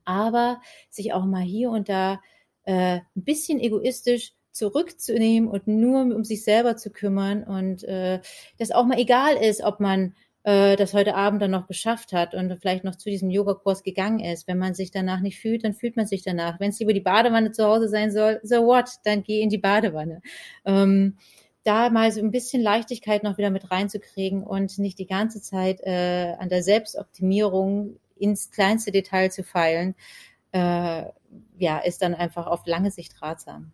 [0.04, 2.20] Aber sich auch mal hier und da
[2.64, 8.20] äh, ein bisschen egoistisch zurückzunehmen und nur um sich selber zu kümmern und äh,
[8.58, 10.16] das auch mal egal ist, ob man
[10.48, 14.20] äh, das heute Abend dann noch geschafft hat und vielleicht noch zu diesem Yogakurs gegangen
[14.20, 14.48] ist.
[14.48, 16.58] Wenn man sich danach nicht fühlt, dann fühlt man sich danach.
[16.58, 19.58] Wenn es lieber die Badewanne zu Hause sein soll, so what, dann geh in die
[19.58, 20.22] Badewanne.
[20.64, 21.18] Ähm,
[21.64, 25.80] da mal so ein bisschen Leichtigkeit noch wieder mit reinzukriegen und nicht die ganze Zeit
[25.82, 29.96] äh, an der Selbstoptimierung ins kleinste Detail zu feilen,
[30.52, 31.04] äh,
[31.58, 33.72] ja, ist dann einfach auf lange Sicht ratsam.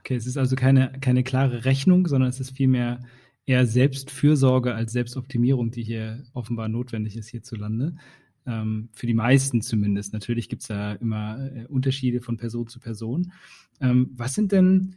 [0.00, 3.00] Okay, es ist also keine, keine klare Rechnung, sondern es ist vielmehr
[3.46, 7.96] eher Selbstfürsorge als Selbstoptimierung, die hier offenbar notwendig ist hierzulande.
[8.44, 10.12] Ähm, für die meisten zumindest.
[10.12, 13.32] Natürlich gibt es da immer äh, Unterschiede von Person zu Person.
[13.80, 14.96] Ähm, was sind denn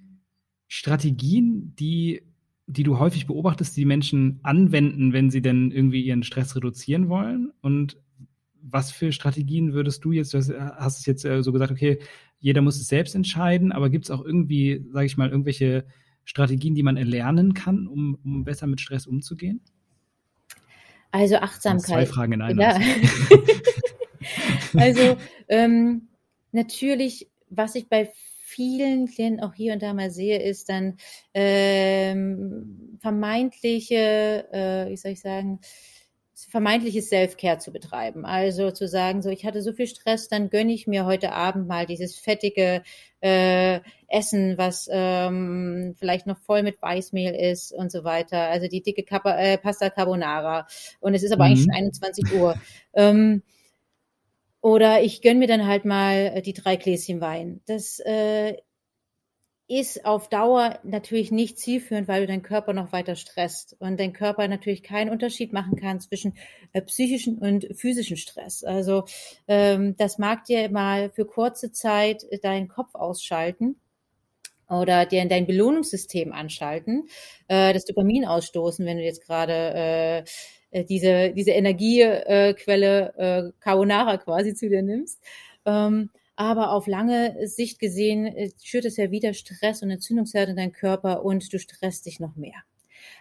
[0.67, 2.23] Strategien, die,
[2.65, 7.51] die du häufig beobachtest, die Menschen anwenden, wenn sie denn irgendwie ihren Stress reduzieren wollen?
[7.61, 8.01] Und
[8.61, 11.99] was für Strategien würdest du jetzt, du hast es jetzt äh, so gesagt, okay,
[12.39, 15.85] jeder muss es selbst entscheiden, aber gibt es auch irgendwie, sage ich mal, irgendwelche
[16.25, 19.61] Strategien, die man erlernen kann, um, um besser mit Stress umzugehen?
[21.11, 21.85] Also Achtsamkeit.
[21.85, 22.61] Zwei Fragen in einer.
[22.61, 22.79] Ja.
[24.75, 25.15] also
[25.47, 26.09] ähm,
[26.51, 28.11] natürlich, was ich bei
[28.55, 30.97] vielen Klienten auch hier und da mal sehe, ist dann
[31.33, 35.59] ähm, vermeintliche, äh, wie soll ich sagen,
[36.55, 38.23] vermeintliches Self-Care zu betreiben.
[38.23, 41.67] Also zu sagen, so ich hatte so viel Stress, dann gönne ich mir heute Abend
[41.67, 42.81] mal dieses fettige
[43.19, 48.39] äh, Essen, was ähm, vielleicht noch voll mit Weißmehl ist und so weiter.
[48.39, 50.65] Also die dicke Kappa, äh, Pasta Carbonara.
[51.01, 51.51] Und es ist aber mhm.
[51.51, 52.55] eigentlich schon 21 Uhr.
[52.93, 53.43] Ähm,
[54.61, 57.59] oder ich gönne mir dann halt mal die drei Gläschen Wein.
[57.65, 58.55] Das äh,
[59.67, 64.13] ist auf Dauer natürlich nicht zielführend, weil du deinen Körper noch weiter stresst und dein
[64.13, 66.35] Körper natürlich keinen Unterschied machen kann zwischen
[66.73, 68.63] äh, psychischen und physischen Stress.
[68.63, 69.05] Also
[69.47, 73.77] ähm, das mag dir mal für kurze Zeit deinen Kopf ausschalten
[74.69, 77.07] oder dir in dein Belohnungssystem anschalten,
[77.47, 80.23] äh, das Dopamin ausstoßen, wenn du jetzt gerade
[80.71, 85.21] äh, diese diese Energiequelle äh, Carbonara quasi zu dir nimmst.
[85.65, 90.57] Ähm, aber auf lange Sicht gesehen äh, schürt es ja wieder Stress und Entzündungsherde in
[90.57, 92.63] deinen Körper und du stresst dich noch mehr.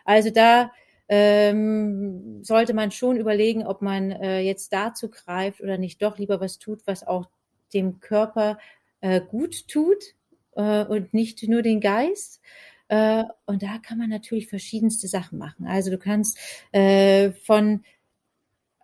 [0.05, 0.73] Also da
[1.09, 6.41] ähm, sollte man schon überlegen, ob man äh, jetzt dazu greift oder nicht doch lieber
[6.41, 7.29] was tut, was auch
[7.75, 8.59] dem Körper
[9.01, 10.15] äh, gut tut
[10.57, 12.41] äh, und nicht nur den Geist.
[12.89, 15.67] Äh, und da kann man natürlich verschiedenste Sachen machen.
[15.67, 16.39] Also du kannst
[16.73, 17.85] äh, von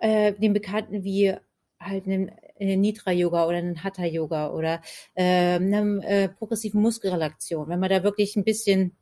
[0.01, 1.35] äh, den Bekannten wie
[1.79, 2.31] halt einem
[2.61, 4.81] äh, Nidra-Yoga oder einen Hatha-Yoga oder
[5.15, 8.97] äh, einer äh, progressiven Muskelrelaktion, wenn man da wirklich ein bisschen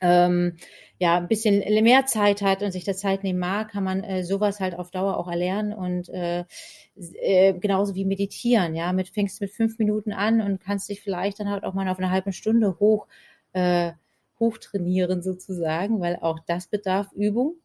[0.00, 0.56] ähm,
[0.98, 4.22] ja, ein bisschen mehr Zeit hat und sich der Zeit nehmen mag, kann man äh,
[4.24, 6.44] sowas halt auf Dauer auch erlernen und äh,
[6.94, 11.40] äh, genauso wie meditieren, ja, mit fängst mit fünf Minuten an und kannst dich vielleicht
[11.40, 13.06] dann halt auch mal auf eine halbe Stunde hoch
[13.52, 13.92] äh,
[14.40, 17.56] hochtrainieren sozusagen, weil auch das bedarf Übung.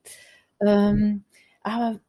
[0.62, 1.24] Ähm,
[1.62, 2.00] aber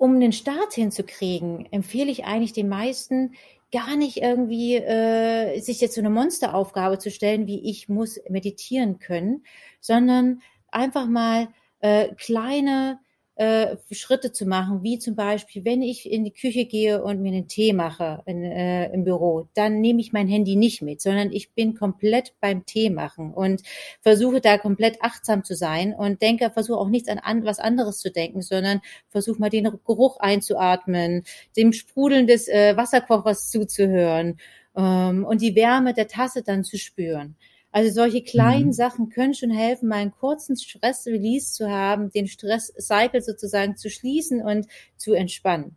[0.00, 3.34] um den Start hinzukriegen, empfehle ich eigentlich den meisten,
[3.70, 8.98] gar nicht irgendwie äh, sich jetzt so eine Monsteraufgabe zu stellen, wie ich muss meditieren
[8.98, 9.44] können,
[9.78, 10.40] sondern
[10.72, 11.48] einfach mal
[11.80, 12.98] äh, kleine
[13.40, 17.32] äh, Schritte zu machen, wie zum Beispiel, wenn ich in die Küche gehe und mir
[17.32, 21.32] einen Tee mache in, äh, im Büro, dann nehme ich mein Handy nicht mit, sondern
[21.32, 23.62] ich bin komplett beim Tee machen und
[24.02, 28.00] versuche da komplett achtsam zu sein und denke, versuche auch nichts an, an was anderes
[28.00, 31.22] zu denken, sondern versuche mal den Geruch einzuatmen,
[31.56, 34.38] dem Sprudeln des äh, Wasserkochers zuzuhören
[34.76, 37.36] ähm, und die Wärme der Tasse dann zu spüren.
[37.72, 38.72] Also solche kleinen mhm.
[38.72, 44.42] Sachen können schon helfen, mal einen kurzen Stress-Release zu haben, den Stress-Cycle sozusagen zu schließen
[44.42, 45.76] und zu entspannen.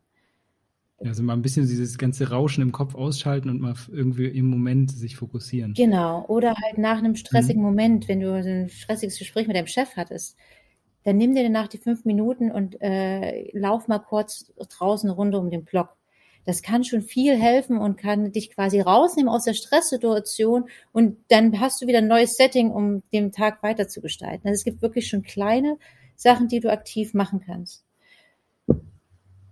[1.06, 4.92] Also mal ein bisschen dieses ganze Rauschen im Kopf ausschalten und mal irgendwie im Moment
[4.92, 5.74] sich fokussieren.
[5.74, 6.26] Genau.
[6.28, 7.68] Oder halt nach einem stressigen mhm.
[7.68, 10.38] Moment, wenn du ein stressiges Gespräch mit deinem Chef hattest,
[11.04, 15.50] dann nimm dir danach die fünf Minuten und äh, lauf mal kurz draußen runter um
[15.50, 15.98] den Block
[16.46, 21.60] das kann schon viel helfen und kann dich quasi rausnehmen aus der Stresssituation und dann
[21.60, 24.48] hast du wieder ein neues Setting, um den Tag weiter zu gestalten.
[24.48, 25.78] Also es gibt wirklich schon kleine
[26.16, 27.84] Sachen, die du aktiv machen kannst.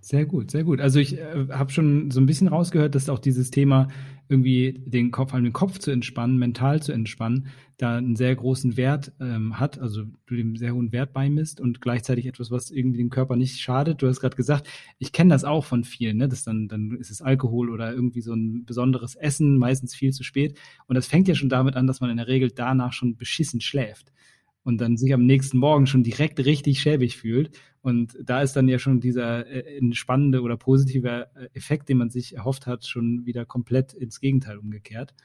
[0.02, 0.82] Sehr gut, sehr gut.
[0.82, 3.88] Also ich äh, habe schon so ein bisschen rausgehört, dass auch dieses Thema
[4.32, 9.12] irgendwie den Kopf, den Kopf zu entspannen, mental zu entspannen, da einen sehr großen Wert
[9.20, 13.10] ähm, hat, also du dem sehr hohen Wert beimisst und gleichzeitig etwas, was irgendwie dem
[13.10, 14.02] Körper nicht schadet.
[14.02, 16.30] Du hast gerade gesagt, ich kenne das auch von vielen, ne?
[16.30, 20.24] Das dann, dann ist es Alkohol oder irgendwie so ein besonderes Essen, meistens viel zu
[20.24, 20.58] spät.
[20.88, 23.60] Und das fängt ja schon damit an, dass man in der Regel danach schon beschissen
[23.60, 24.13] schläft
[24.63, 27.58] und dann sich am nächsten Morgen schon direkt richtig schäbig fühlt.
[27.82, 32.10] Und da ist dann ja schon dieser äh, entspannende oder positive äh, Effekt, den man
[32.10, 35.15] sich erhofft hat, schon wieder komplett ins Gegenteil umgekehrt.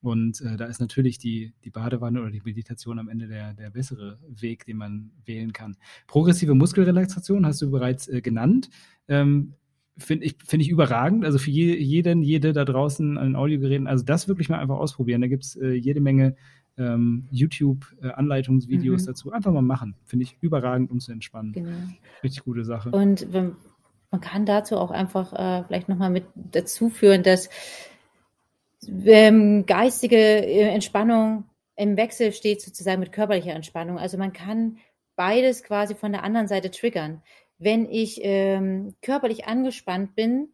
[0.00, 3.70] Und äh, da ist natürlich die, die Badewanne oder die Meditation am Ende der, der
[3.70, 5.76] bessere Weg, den man wählen kann.
[6.06, 8.70] Progressive Muskelrelaxation hast du bereits äh, genannt.
[9.08, 9.54] Ähm,
[10.00, 11.24] Finde ich, finde ich überragend.
[11.24, 14.76] Also für je, jeden, jede da draußen an den Audiogeräten, also das wirklich mal einfach
[14.76, 15.20] ausprobieren.
[15.20, 16.36] Da gibt's äh, jede Menge
[16.78, 19.06] ähm, YouTube-Anleitungsvideos äh, mhm.
[19.06, 19.32] dazu.
[19.32, 19.94] Einfach mal machen.
[20.04, 21.52] Finde ich überragend, um zu entspannen.
[21.52, 21.76] Genau.
[22.22, 22.90] Richtig gute Sache.
[22.90, 23.56] Und wenn,
[24.10, 27.50] man kann dazu auch einfach äh, vielleicht nochmal mit dazu führen, dass
[28.86, 31.44] ähm, geistige äh, Entspannung
[31.76, 33.98] im Wechsel steht sozusagen mit körperlicher Entspannung.
[33.98, 34.78] Also man kann
[35.16, 37.22] beides quasi von der anderen Seite triggern.
[37.58, 40.48] Wenn ich ähm, körperlich angespannt bin,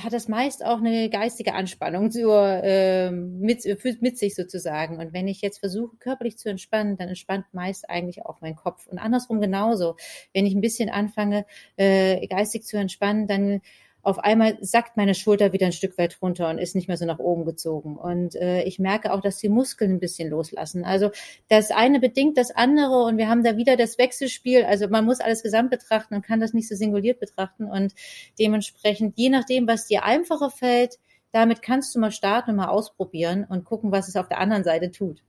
[0.00, 3.64] hat das meist auch eine geistige Anspannung zur, äh, mit,
[4.00, 4.98] mit sich sozusagen.
[4.98, 8.86] Und wenn ich jetzt versuche, körperlich zu entspannen, dann entspannt meist eigentlich auch mein Kopf.
[8.86, 9.96] Und andersrum genauso.
[10.32, 11.44] Wenn ich ein bisschen anfange,
[11.76, 13.60] äh, geistig zu entspannen, dann
[14.02, 17.06] auf einmal sackt meine Schulter wieder ein Stück weit runter und ist nicht mehr so
[17.06, 17.96] nach oben gezogen.
[17.96, 20.84] Und äh, ich merke auch, dass die Muskeln ein bisschen loslassen.
[20.84, 21.10] Also
[21.48, 24.64] das eine bedingt das andere und wir haben da wieder das Wechselspiel.
[24.64, 27.64] Also man muss alles gesamt betrachten und kann das nicht so singuliert betrachten.
[27.64, 27.94] Und
[28.38, 30.98] dementsprechend, je nachdem, was dir einfacher fällt,
[31.30, 34.64] damit kannst du mal starten und mal ausprobieren und gucken, was es auf der anderen
[34.64, 35.22] Seite tut.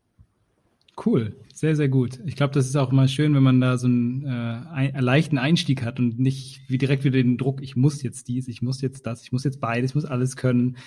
[0.95, 2.19] Cool, sehr, sehr gut.
[2.25, 5.39] Ich glaube, das ist auch immer schön, wenn man da so einen, äh, ein, leichten
[5.39, 8.81] Einstieg hat und nicht wie direkt wieder den Druck, ich muss jetzt dies, ich muss
[8.81, 10.77] jetzt das, ich muss jetzt beides, ich muss alles können.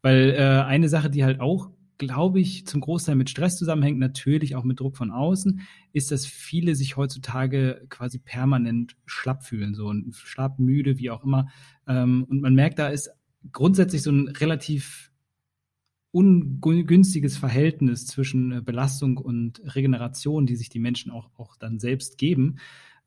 [0.00, 4.54] Weil äh, eine Sache, die halt auch, glaube ich, zum Großteil mit Stress zusammenhängt, natürlich
[4.54, 5.60] auch mit Druck von außen,
[5.92, 11.24] ist, dass viele sich heutzutage quasi permanent schlapp fühlen, so und schlapp, müde, wie auch
[11.24, 11.48] immer.
[11.88, 13.10] Ähm, und man merkt, da ist
[13.50, 15.10] grundsätzlich so ein relativ
[16.18, 22.18] ungünstiges Verhältnis zwischen äh, Belastung und Regeneration, die sich die Menschen auch, auch dann selbst
[22.18, 22.56] geben.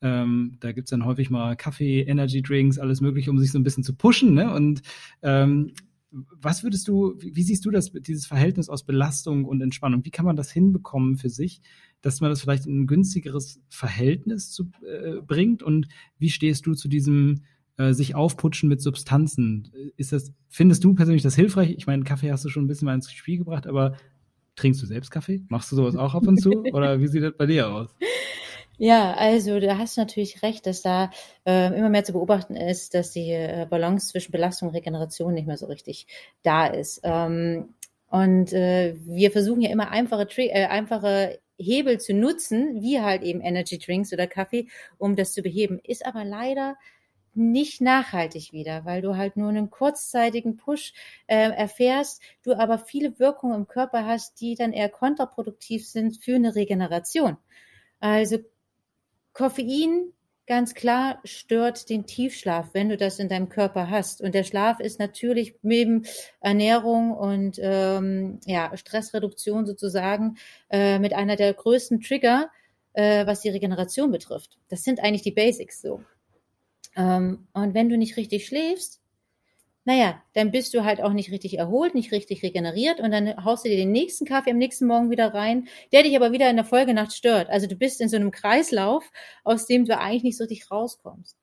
[0.01, 3.63] Ähm, da gibt's dann häufig mal Kaffee, Energy Drinks, alles Mögliche, um sich so ein
[3.63, 4.33] bisschen zu pushen.
[4.33, 4.53] Ne?
[4.53, 4.81] Und
[5.21, 5.73] ähm,
[6.11, 10.03] was würdest du, wie siehst du das, dieses Verhältnis aus Belastung und Entspannung?
[10.05, 11.61] Wie kann man das hinbekommen für sich,
[12.01, 15.63] dass man das vielleicht in ein günstigeres Verhältnis zu, äh, bringt?
[15.63, 17.41] Und wie stehst du zu diesem
[17.81, 19.71] äh, sich aufputschen mit Substanzen.
[19.97, 21.71] Ist das, findest du persönlich das hilfreich?
[21.71, 23.95] Ich meine, Kaffee hast du schon ein bisschen mal ins Spiel gebracht, aber
[24.55, 25.41] trinkst du selbst Kaffee?
[25.49, 26.51] Machst du sowas auch ab und zu?
[26.73, 27.89] Oder wie sieht das bei dir aus?
[28.77, 31.11] Ja, also da hast du natürlich recht, dass da
[31.45, 35.45] äh, immer mehr zu beobachten ist, dass die äh, Balance zwischen Belastung und Regeneration nicht
[35.45, 36.07] mehr so richtig
[36.41, 37.01] da ist.
[37.03, 37.75] Ähm,
[38.09, 43.41] und äh, wir versuchen ja immer einfache, äh, einfache Hebel zu nutzen, wie halt eben
[43.41, 44.67] Energy Drinks oder Kaffee,
[44.97, 45.79] um das zu beheben.
[45.83, 46.75] Ist aber leider
[47.33, 50.93] nicht nachhaltig wieder, weil du halt nur einen kurzzeitigen Push
[51.27, 56.35] äh, erfährst, du aber viele Wirkungen im Körper hast, die dann eher kontraproduktiv sind für
[56.35, 57.37] eine Regeneration.
[57.99, 58.39] Also
[59.33, 60.13] Koffein
[60.47, 64.21] ganz klar stört den Tiefschlaf, wenn du das in deinem Körper hast.
[64.21, 66.05] Und der Schlaf ist natürlich neben
[66.41, 70.35] Ernährung und ähm, ja, Stressreduktion sozusagen
[70.69, 72.49] äh, mit einer der größten Trigger,
[72.91, 74.57] äh, was die Regeneration betrifft.
[74.67, 76.03] Das sind eigentlich die Basics so.
[76.95, 79.01] Ähm, und wenn du nicht richtig schläfst,
[79.83, 83.65] naja, dann bist du halt auch nicht richtig erholt, nicht richtig regeneriert und dann haust
[83.65, 86.55] du dir den nächsten Kaffee am nächsten Morgen wieder rein, der dich aber wieder in
[86.55, 87.49] der Folgenacht stört.
[87.49, 89.03] Also du bist in so einem Kreislauf,
[89.43, 91.35] aus dem du eigentlich nicht so richtig rauskommst.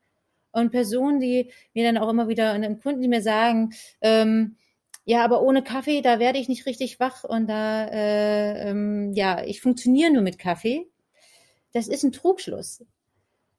[0.53, 4.57] Und Personen, die mir dann auch immer wieder, und Kunden, die mir sagen, ähm,
[5.05, 9.43] ja, aber ohne Kaffee, da werde ich nicht richtig wach und da, äh, ähm, ja,
[9.45, 10.87] ich funktioniere nur mit Kaffee.
[11.73, 12.85] Das ist ein Trugschluss.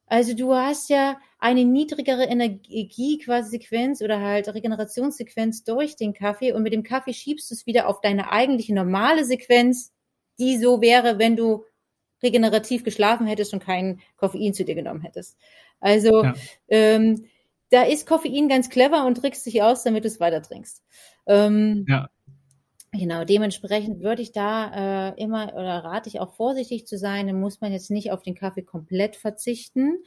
[0.10, 6.52] Also du hast ja eine niedrigere Energie quasi Sequenz oder halt Regenerationssequenz durch den Kaffee
[6.52, 9.94] und mit dem Kaffee schiebst du es wieder auf deine eigentliche normale Sequenz,
[10.40, 11.64] die so wäre, wenn du
[12.24, 15.38] regenerativ geschlafen hättest und kein Koffein zu dir genommen hättest.
[15.80, 16.34] Also ja.
[16.68, 17.26] ähm,
[17.70, 20.84] da ist Koffein ganz clever und trickst dich aus, damit du es weiter trinkst.
[21.28, 22.10] Ähm, ja.
[22.92, 27.28] Genau, dementsprechend würde ich da äh, immer oder rate ich auch vorsichtig zu sein.
[27.28, 30.00] Dann muss man jetzt nicht auf den Kaffee komplett verzichten.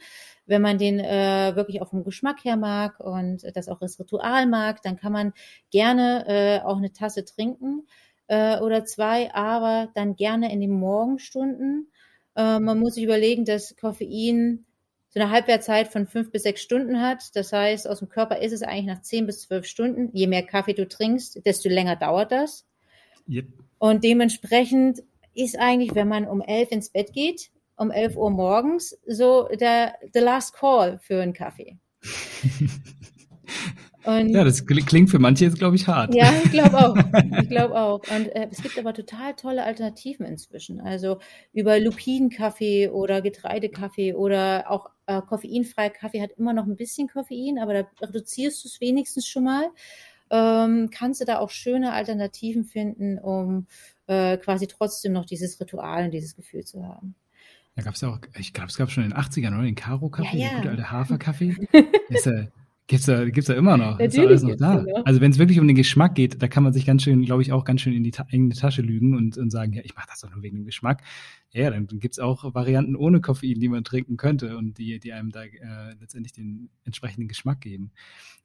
[0.45, 4.47] Wenn man den äh, wirklich auch vom Geschmack her mag und das auch als Ritual
[4.47, 5.31] mag, dann kann man
[5.71, 7.87] gerne äh, auch eine Tasse trinken
[8.27, 11.89] äh, oder zwei, aber dann gerne in den Morgenstunden.
[12.35, 14.65] Äh, man muss sich überlegen, dass Koffein
[15.09, 17.33] so eine Halbwertzeit von fünf bis sechs Stunden hat.
[17.35, 20.09] Das heißt, aus dem Körper ist es eigentlich nach zehn bis zwölf Stunden.
[20.11, 22.65] Je mehr Kaffee du trinkst, desto länger dauert das.
[23.27, 23.45] Yep.
[23.79, 25.03] Und dementsprechend
[25.33, 29.95] ist eigentlich, wenn man um elf ins Bett geht, um elf Uhr morgens, so der
[30.13, 31.77] the last call für einen Kaffee.
[34.05, 36.13] Und ja, das klingt für manche jetzt, glaube ich, hart.
[36.13, 36.95] Ja, ich glaube auch.
[37.41, 37.99] Ich glaube auch.
[37.99, 40.81] Und äh, es gibt aber total tolle Alternativen inzwischen.
[40.81, 41.19] Also
[41.53, 47.59] über Lupinenkaffee oder Getreidekaffee oder auch äh, koffeinfreier Kaffee hat immer noch ein bisschen Koffein,
[47.59, 49.69] aber da reduzierst du es wenigstens schon mal.
[50.33, 53.67] Ähm, kannst du da auch schöne Alternativen finden, um
[54.07, 57.13] äh, quasi trotzdem noch dieses Ritual und dieses Gefühl zu haben.
[57.75, 59.63] Da gab es ja auch, ich glaube, es gab schon in den 80ern, oder?
[59.63, 60.49] Den Karo-Kaffee, ja, ja.
[60.49, 61.55] der gute alte Haferkaffee.
[62.09, 62.25] ist
[62.87, 63.97] Gibt's da, gibt's da immer noch.
[63.97, 64.81] Natürlich ist alles noch da.
[64.81, 65.05] Noch.
[65.05, 67.41] Also wenn es wirklich um den Geschmack geht, da kann man sich ganz schön, glaube
[67.41, 69.95] ich, auch ganz schön in die Ta eigene Tasche lügen und, und sagen, ja, ich
[69.95, 71.01] mache das doch nur wegen dem Geschmack.
[71.51, 75.13] Ja, dann, dann gibt's auch Varianten ohne Koffein, die man trinken könnte und die, die
[75.13, 77.91] einem da äh, letztendlich den entsprechenden Geschmack geben.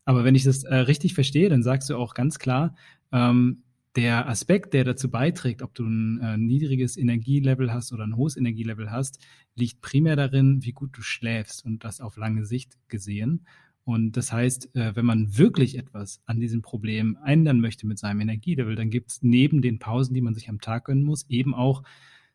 [0.04, 2.76] Aber wenn ich das äh, richtig verstehe, dann sagst du auch ganz klar,
[3.10, 3.64] ähm,
[3.96, 8.36] der Aspekt, der dazu beiträgt, ob du ein äh, niedriges Energielevel hast oder ein hohes
[8.36, 9.18] Energielevel hast,
[9.56, 13.44] liegt primär darin, wie gut du schläfst und das auf lange Sicht gesehen.
[13.88, 18.20] Und das heißt, äh, wenn man wirklich etwas an diesem Problem ändern möchte mit seinem
[18.20, 21.54] Energielevel, dann gibt es neben den Pausen, die man sich am Tag gönnen muss, eben
[21.54, 21.82] auch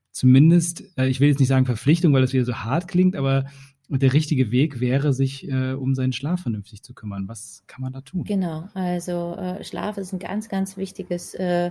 [0.10, 3.46] zumindest, äh, ich will jetzt nicht sagen Verpflichtung, weil das wieder so hart klingt, aber
[3.88, 7.28] der richtige Weg wäre, sich äh, um seinen Schlaf vernünftig zu kümmern.
[7.28, 8.24] Was kann man da tun?
[8.24, 11.70] Genau, also äh, Schlaf ist ein ganz, ganz wichtiges äh,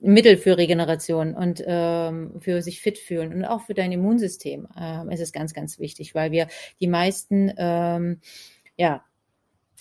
[0.00, 5.10] Mittel für Regeneration und ähm, für sich fit fühlen und auch für dein Immunsystem ähm,
[5.10, 6.48] ist es ganz, ganz wichtig, weil wir
[6.80, 8.18] die meisten ähm,
[8.76, 9.04] ja,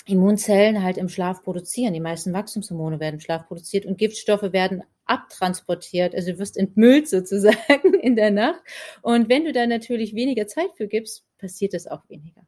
[0.05, 1.93] Immunzellen halt im Schlaf produzieren.
[1.93, 6.13] Die meisten Wachstumshormone werden im Schlaf produziert und Giftstoffe werden abtransportiert.
[6.13, 8.61] Also du wirst entmüllt sozusagen in der Nacht.
[9.01, 12.45] Und wenn du da natürlich weniger Zeit für gibst, passiert das auch weniger.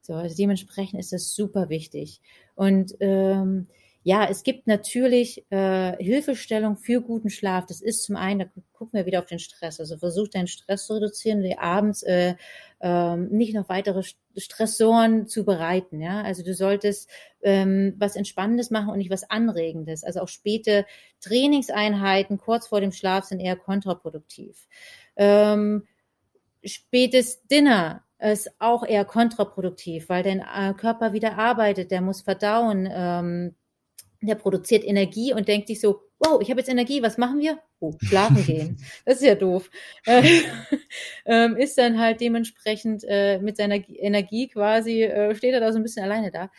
[0.00, 2.20] So, also dementsprechend ist das super wichtig.
[2.54, 3.68] Und ähm,
[4.08, 7.66] ja, es gibt natürlich äh, Hilfestellung für guten Schlaf.
[7.66, 9.80] Das ist zum einen, da gucken wir wieder auf den Stress.
[9.80, 12.34] Also versuch deinen Stress zu reduzieren, dir abends äh,
[12.80, 14.02] äh, nicht noch weitere
[14.34, 16.00] Stressoren zu bereiten.
[16.00, 17.10] Ja, also du solltest
[17.42, 20.04] ähm, was Entspannendes machen und nicht was Anregendes.
[20.04, 20.86] Also auch späte
[21.20, 24.68] Trainingseinheiten kurz vor dem Schlaf sind eher kontraproduktiv.
[25.16, 25.86] Ähm,
[26.64, 32.88] spätes Dinner ist auch eher kontraproduktiv, weil dein äh, Körper wieder arbeitet, der muss verdauen.
[32.90, 33.54] Ähm,
[34.20, 37.58] der produziert Energie und denkt sich so, wow, ich habe jetzt Energie, was machen wir?
[37.80, 38.76] Oh, schlafen gehen.
[39.04, 39.70] Das ist ja doof.
[40.04, 40.22] Äh,
[41.26, 45.78] ähm, ist dann halt dementsprechend äh, mit seiner Energie quasi, äh, steht er da so
[45.78, 46.50] ein bisschen alleine da.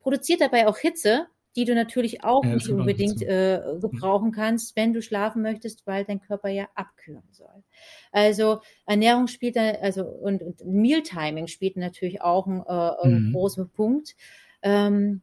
[0.00, 1.26] Produziert dabei auch Hitze,
[1.56, 6.04] die du natürlich auch ja, nicht unbedingt äh, gebrauchen kannst, wenn du schlafen möchtest, weil
[6.04, 7.64] dein Körper ja abkühlen soll.
[8.12, 13.32] Also Ernährung spielt da, also und, und Mealtiming spielt natürlich auch einen, äh, einen mhm.
[13.32, 14.14] großen Punkt.
[14.62, 15.22] Ähm,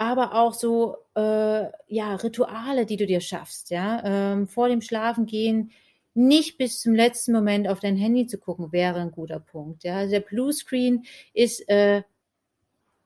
[0.00, 5.72] aber auch so äh, ja Rituale, die du dir schaffst, ja ähm, vor dem Schlafengehen
[6.14, 9.84] nicht bis zum letzten Moment auf dein Handy zu gucken, wäre ein guter Punkt.
[9.84, 12.02] Ja, also der Blue Screen ist äh,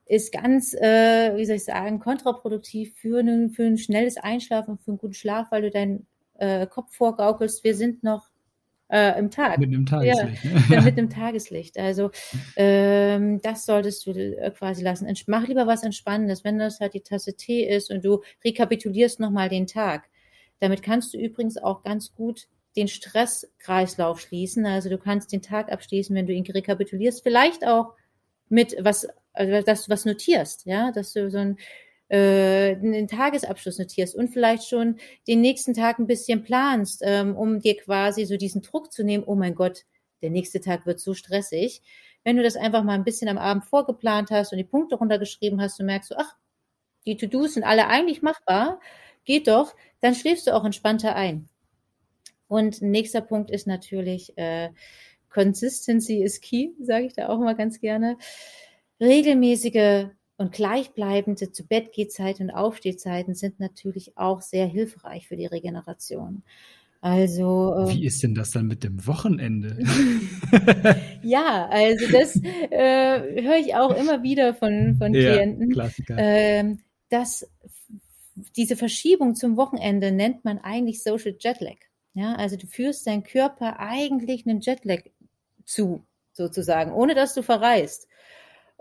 [0.05, 4.91] ist ganz, äh, wie soll ich sagen, kontraproduktiv für ein, für ein schnelles Einschlafen, für
[4.91, 8.29] einen guten Schlaf, weil du deinen äh, Kopf vorgaukelst, wir sind noch
[8.89, 9.57] äh, im Tag.
[9.57, 10.43] Mit einem Tageslicht.
[10.43, 10.81] Ja, ne?
[10.81, 11.77] mit einem Tageslicht.
[11.77, 12.11] Also
[12.55, 15.11] ähm, das solltest du äh, quasi lassen.
[15.27, 19.49] Mach lieber was Entspannendes, wenn das halt die Tasse Tee ist und du rekapitulierst nochmal
[19.49, 20.09] den Tag.
[20.59, 24.65] Damit kannst du übrigens auch ganz gut den Stresskreislauf schließen.
[24.65, 27.23] Also du kannst den Tag abschließen, wenn du ihn rekapitulierst.
[27.23, 27.93] Vielleicht auch
[28.49, 31.57] mit was, also dass du was notierst, ja, dass du so ein
[32.07, 34.97] äh, den Tagesabschluss notierst und vielleicht schon
[35.27, 39.23] den nächsten Tag ein bisschen planst, ähm, um dir quasi so diesen Druck zu nehmen,
[39.25, 39.85] oh mein Gott,
[40.21, 41.81] der nächste Tag wird so stressig.
[42.23, 45.61] Wenn du das einfach mal ein bisschen am Abend vorgeplant hast und die Punkte runtergeschrieben
[45.61, 46.35] hast, und merkst du, ach,
[47.05, 48.79] die To-Dos sind alle eigentlich machbar,
[49.25, 51.49] geht doch, dann schläfst du auch entspannter ein.
[52.47, 54.69] Und nächster Punkt ist natürlich äh,
[55.29, 58.17] Consistency is key, sage ich da auch mal ganz gerne.
[58.99, 61.91] Regelmäßige und gleichbleibende zu Bett
[62.39, 66.43] und Aufstehzeiten sind natürlich auch sehr hilfreich für die Regeneration.
[67.01, 69.77] Also ähm, wie ist denn das dann mit dem Wochenende?
[71.21, 72.35] ja, also das
[72.71, 75.69] äh, höre ich auch immer wieder von von ja, Klienten.
[75.69, 76.15] Klassiker.
[76.17, 76.79] Ähm,
[77.09, 77.47] dass
[78.55, 81.77] diese Verschiebung zum Wochenende nennt man eigentlich Social Jetlag.
[82.13, 85.01] Ja, also du führst deinen Körper eigentlich einen Jetlag
[85.65, 88.07] zu, sozusagen, ohne dass du verreist.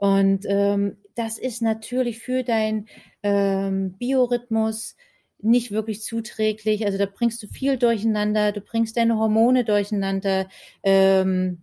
[0.04, 2.86] Und ähm, das ist natürlich für dein
[3.22, 4.96] ähm, Biorhythmus
[5.40, 6.84] nicht wirklich zuträglich.
[6.84, 10.48] Also da bringst du viel durcheinander, du bringst deine Hormone durcheinander.
[10.82, 11.62] Ähm,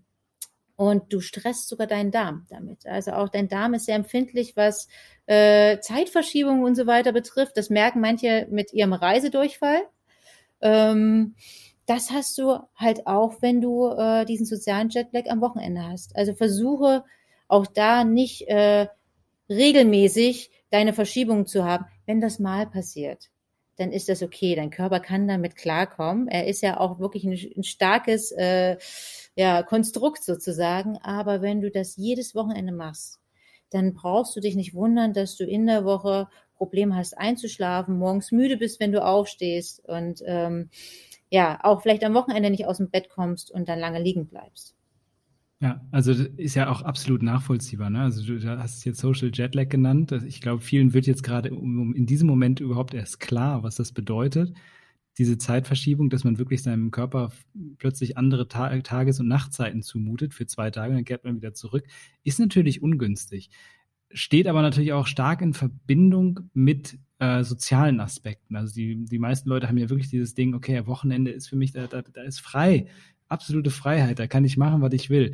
[0.77, 2.87] Und du stresst sogar deinen Darm damit.
[2.87, 4.87] Also auch dein Darm ist sehr empfindlich, was
[5.27, 7.55] äh, Zeitverschiebung und so weiter betrifft.
[7.55, 9.83] Das merken manche mit ihrem Reisedurchfall.
[10.61, 11.35] Ähm,
[11.85, 16.15] das hast du halt auch, wenn du äh, diesen sozialen Jetlag am Wochenende hast.
[16.15, 17.03] Also versuche
[17.51, 18.87] auch da nicht äh,
[19.49, 21.85] regelmäßig deine Verschiebung zu haben.
[22.05, 23.29] Wenn das mal passiert,
[23.75, 24.55] dann ist das okay.
[24.55, 26.27] Dein Körper kann damit klarkommen.
[26.27, 28.77] Er ist ja auch wirklich ein, ein starkes äh,
[29.35, 30.97] ja, Konstrukt sozusagen.
[30.99, 33.19] Aber wenn du das jedes Wochenende machst,
[33.69, 38.31] dann brauchst du dich nicht wundern, dass du in der Woche Probleme hast einzuschlafen, morgens
[38.31, 40.69] müde bist, wenn du aufstehst und ähm,
[41.29, 44.75] ja, auch vielleicht am Wochenende nicht aus dem Bett kommst und dann lange liegen bleibst.
[45.61, 47.91] Ja, also ist ja auch absolut nachvollziehbar.
[47.91, 48.01] Ne?
[48.01, 50.11] Also du hast jetzt Social Jetlag genannt.
[50.11, 53.91] Also ich glaube, vielen wird jetzt gerade in diesem Moment überhaupt erst klar, was das
[53.91, 54.53] bedeutet.
[55.19, 57.31] Diese Zeitverschiebung, dass man wirklich seinem Körper
[57.77, 61.85] plötzlich andere Ta Tages- und Nachtzeiten zumutet für zwei Tage, dann kehrt man wieder zurück,
[62.23, 63.51] ist natürlich ungünstig.
[64.09, 68.55] Steht aber natürlich auch stark in Verbindung mit äh, sozialen Aspekten.
[68.55, 71.71] Also die, die meisten Leute haben ja wirklich dieses Ding, okay, Wochenende ist für mich,
[71.71, 72.87] da, da, da ist frei,
[73.31, 75.33] absolute Freiheit, da kann ich machen, was ich will.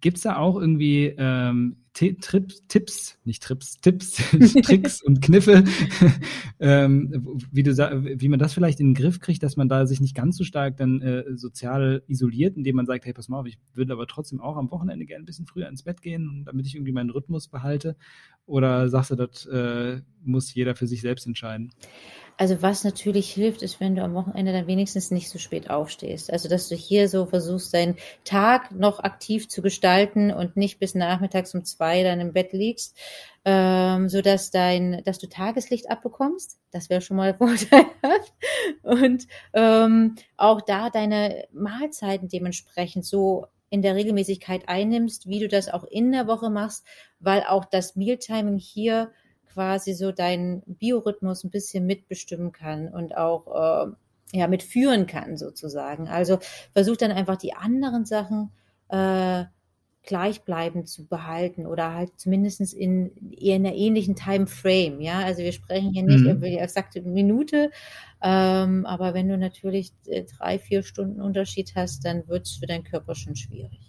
[0.00, 4.12] Gibt es da auch irgendwie ähm, Trips, Tipps, nicht Trips, Tipps,
[4.62, 5.64] Tricks und Kniffe,
[6.60, 10.00] ähm, wie, du, wie man das vielleicht in den Griff kriegt, dass man da sich
[10.00, 13.46] nicht ganz so stark dann äh, sozial isoliert, indem man sagt, hey, pass mal auf,
[13.46, 16.66] ich würde aber trotzdem auch am Wochenende gerne ein bisschen früher ins Bett gehen, damit
[16.66, 17.96] ich irgendwie meinen Rhythmus behalte?
[18.46, 21.72] Oder sagst du, das äh, muss jeder für sich selbst entscheiden?
[22.40, 26.32] Also was natürlich hilft, ist, wenn du am Wochenende dann wenigstens nicht so spät aufstehst.
[26.32, 30.94] Also dass du hier so versuchst, deinen Tag noch aktiv zu gestalten und nicht bis
[30.94, 32.96] nachmittags um zwei dann im Bett liegst,
[33.44, 36.60] ähm, so dass dein, dass du Tageslicht abbekommst.
[36.70, 38.32] Das wäre schon mal vorteilhaft.
[38.84, 45.68] Und ähm, auch da deine Mahlzeiten dementsprechend so in der Regelmäßigkeit einnimmst, wie du das
[45.68, 46.84] auch in der Woche machst,
[47.18, 49.10] weil auch das Mealtiming hier
[49.52, 56.08] quasi so deinen Biorhythmus ein bisschen mitbestimmen kann und auch äh, ja mitführen kann sozusagen.
[56.08, 56.38] Also
[56.72, 58.52] versuch dann einfach die anderen Sachen
[58.88, 59.44] äh,
[60.04, 65.00] gleichbleibend zu behalten oder halt zumindest in, in einer ähnlichen Time Frame.
[65.00, 66.30] Ja, also wir sprechen hier nicht mhm.
[66.30, 67.70] über die exakte Minute,
[68.22, 72.66] ähm, aber wenn du natürlich äh, drei, vier Stunden Unterschied hast, dann wird es für
[72.66, 73.87] deinen Körper schon schwierig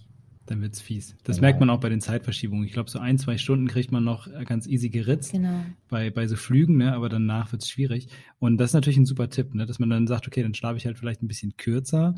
[0.49, 1.15] dann wird es fies.
[1.23, 1.47] Das genau.
[1.47, 2.65] merkt man auch bei den Zeitverschiebungen.
[2.65, 5.63] Ich glaube, so ein, zwei Stunden kriegt man noch ganz easy geritzt genau.
[5.87, 6.93] bei, bei so Flügen, ne?
[6.93, 8.07] aber danach wird es schwierig.
[8.39, 9.65] Und das ist natürlich ein super Tipp, ne?
[9.65, 12.15] dass man dann sagt, okay, dann schlafe ich halt vielleicht ein bisschen kürzer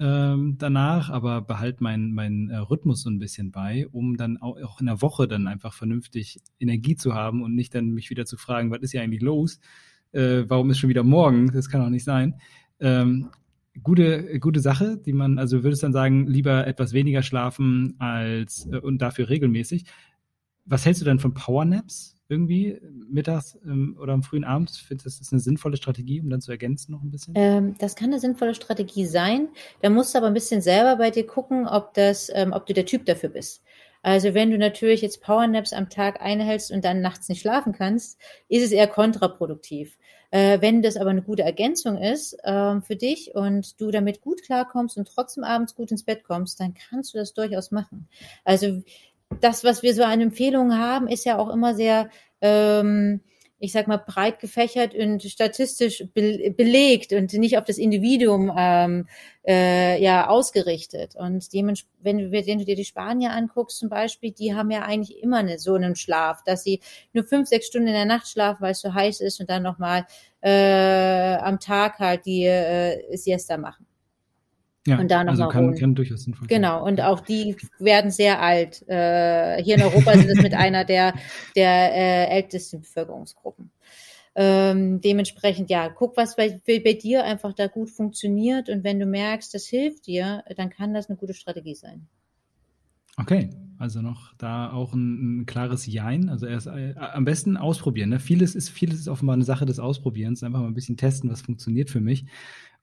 [0.00, 4.60] ähm, danach, aber behalte meinen mein, äh, Rhythmus so ein bisschen bei, um dann auch,
[4.60, 8.26] auch in der Woche dann einfach vernünftig Energie zu haben und nicht dann mich wieder
[8.26, 9.60] zu fragen, was ist hier eigentlich los?
[10.10, 11.52] Äh, warum ist schon wieder morgen?
[11.52, 12.40] Das kann auch nicht sein.
[12.80, 13.28] Ähm,
[13.82, 18.78] gute, gute Sache, die man, also würdest dann sagen, lieber etwas weniger schlafen als äh,
[18.78, 19.84] und dafür regelmäßig.
[20.64, 24.70] Was hältst du denn von Powernaps irgendwie mittags ähm, oder am frühen Abend?
[24.70, 27.34] Findest du, das ist eine sinnvolle Strategie, um dann zu ergänzen noch ein bisschen?
[27.36, 29.48] Ähm, das kann eine sinnvolle Strategie sein.
[29.82, 32.72] Da musst du aber ein bisschen selber bei dir gucken, ob das, ähm, ob du
[32.72, 33.62] der Typ dafür bist.
[34.02, 38.20] Also wenn du natürlich jetzt Powernaps am Tag einhältst und dann nachts nicht schlafen kannst,
[38.48, 39.96] ist es eher kontraproduktiv.
[40.34, 44.42] Äh, wenn das aber eine gute Ergänzung ist äh, für dich und du damit gut
[44.42, 48.08] klarkommst und trotzdem abends gut ins Bett kommst, dann kannst du das durchaus machen.
[48.44, 48.82] Also
[49.40, 52.10] das, was wir so an Empfehlungen haben, ist ja auch immer sehr
[52.40, 53.20] ähm,
[53.58, 59.08] ich sag mal, breit gefächert und statistisch be belegt und nicht auf das Individuum ähm,
[59.46, 61.14] äh, ja ausgerichtet.
[61.16, 65.22] Und dementsprechend, wenn wenn du dir die Spanier anguckst zum Beispiel, die haben ja eigentlich
[65.22, 66.80] immer eine, so einen Schlaf, dass sie
[67.12, 69.62] nur fünf, sechs Stunden in der Nacht schlafen, weil es so heiß ist und dann
[69.62, 70.06] nochmal
[70.42, 73.86] äh, am Tag halt die äh, Siesta machen.
[74.86, 76.56] Ja, und da noch also kann, kann durchaus sinnvoll sein.
[76.60, 78.86] Genau, und auch die werden sehr alt.
[78.86, 81.14] Äh, hier in Europa sind es mit einer der,
[81.56, 83.70] der äh, ältesten Bevölkerungsgruppen.
[84.36, 89.06] Ähm, dementsprechend, ja, guck, was bei, bei dir einfach da gut funktioniert und wenn du
[89.06, 92.08] merkst, das hilft dir, dann kann das eine gute Strategie sein.
[93.16, 96.28] Okay, also noch da auch ein, ein klares Jein.
[96.28, 98.10] Also erst äh, am besten ausprobieren.
[98.10, 98.18] Ne?
[98.18, 100.42] Vieles ist, vieles ist offenbar eine Sache des Ausprobierens.
[100.42, 102.26] Einfach mal ein bisschen testen, was funktioniert für mich.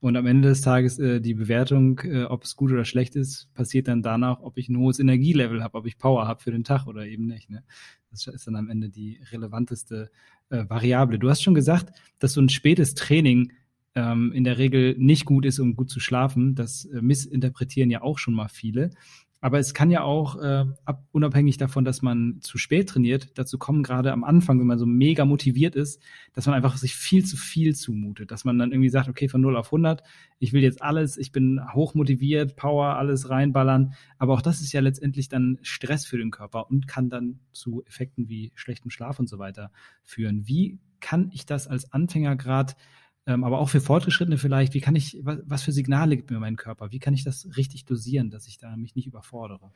[0.02, 3.54] Und am Ende des Tages äh, die Bewertung, äh, ob es gut oder schlecht ist,
[3.54, 6.64] passiert dann danach, ob ich ein hohes Energielevel habe, ob ich Power habe für den
[6.64, 7.52] Tag oder eben nicht.
[7.52, 7.64] Ne?
[8.10, 10.10] Das ist dann am Ende die relevanteste
[10.50, 11.20] äh, Variable.
[11.20, 13.54] Du hast schon gesagt, dass so ein spätes Training
[13.94, 16.56] ähm, in der Regel nicht gut ist, um gut zu schlafen.
[16.56, 18.90] Das äh, missinterpretieren ja auch schon mal viele.
[19.44, 23.58] Aber es kann ja auch, äh, ab, unabhängig davon, dass man zu spät trainiert, dazu
[23.58, 26.00] kommen gerade am Anfang, wenn man so mega motiviert ist,
[26.34, 28.30] dass man einfach sich viel zu viel zumutet.
[28.30, 30.04] Dass man dann irgendwie sagt, okay, von 0 auf 100,
[30.38, 33.96] ich will jetzt alles, ich bin hoch motiviert, Power, alles reinballern.
[34.20, 37.84] Aber auch das ist ja letztendlich dann Stress für den Körper und kann dann zu
[37.88, 39.72] Effekten wie schlechtem Schlaf und so weiter
[40.04, 40.48] führen.
[40.48, 42.74] Wie kann ich das als Anfänger gerade
[43.28, 46.40] ähm, aber auch für Fortgeschrittene vielleicht, wie kann ich, was, was, für Signale gibt mir
[46.40, 46.92] mein Körper?
[46.92, 49.72] Wie kann ich das richtig dosieren, dass ich da mich nicht überfordere?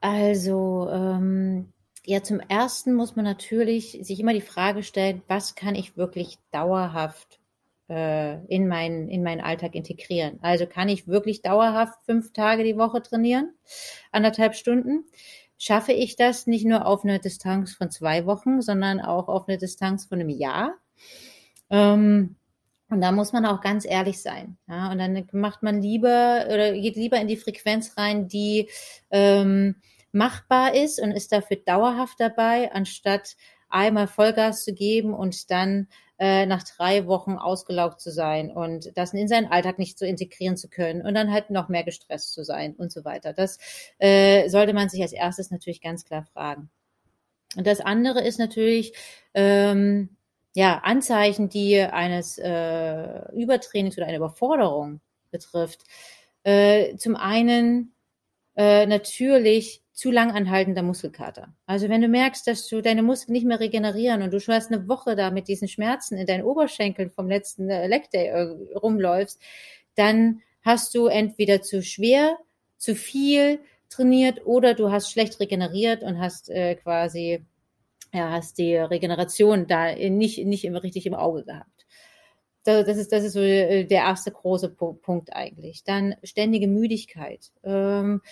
[0.00, 1.72] Also, ähm,
[2.04, 6.38] ja, zum ersten muss man natürlich sich immer die Frage stellen, was kann ich wirklich
[6.50, 7.40] dauerhaft
[7.88, 10.38] äh, in, meinen, in meinen Alltag integrieren?
[10.42, 13.52] Also kann ich wirklich dauerhaft fünf Tage die Woche trainieren,
[14.12, 15.04] anderthalb Stunden?
[15.58, 19.56] Schaffe ich das nicht nur auf eine Distanz von zwei Wochen, sondern auch auf eine
[19.56, 20.74] Distanz von einem Jahr?
[21.70, 22.36] Ähm,
[22.88, 24.58] und da muss man auch ganz ehrlich sein.
[24.68, 24.90] Ja?
[24.90, 28.68] Und dann macht man lieber oder geht lieber in die Frequenz rein, die
[29.10, 29.76] ähm,
[30.12, 33.36] machbar ist und ist dafür dauerhaft dabei, anstatt
[33.68, 39.12] einmal Vollgas zu geben und dann äh, nach drei Wochen ausgelaugt zu sein und das
[39.12, 42.44] in seinen Alltag nicht so integrieren zu können und dann halt noch mehr gestresst zu
[42.44, 43.32] sein und so weiter.
[43.32, 43.58] Das
[43.98, 46.70] äh, sollte man sich als erstes natürlich ganz klar fragen.
[47.56, 48.94] Und das andere ist natürlich,
[49.34, 50.15] ähm,
[50.56, 55.82] ja, Anzeichen, die eines äh, Übertrainings oder einer Überforderung betrifft.
[56.44, 57.92] Äh, zum einen
[58.56, 61.54] äh, natürlich zu lang anhaltender Muskelkater.
[61.66, 64.72] Also wenn du merkst, dass du deine Muskeln nicht mehr regenerieren und du schon erst
[64.72, 68.76] eine Woche da mit diesen Schmerzen in deinen Oberschenkeln vom letzten äh, Leg Day äh,
[68.78, 69.38] rumläufst,
[69.94, 72.38] dann hast du entweder zu schwer,
[72.78, 77.44] zu viel trainiert oder du hast schlecht regeneriert und hast äh, quasi
[78.16, 81.86] ja, hast die Regeneration da nicht, nicht immer richtig im Auge gehabt.
[82.64, 85.84] Das ist, das ist so äh, der erste große Punkt eigentlich.
[85.84, 87.52] Dann ständige Müdigkeit.
[87.62, 88.22] Ähm,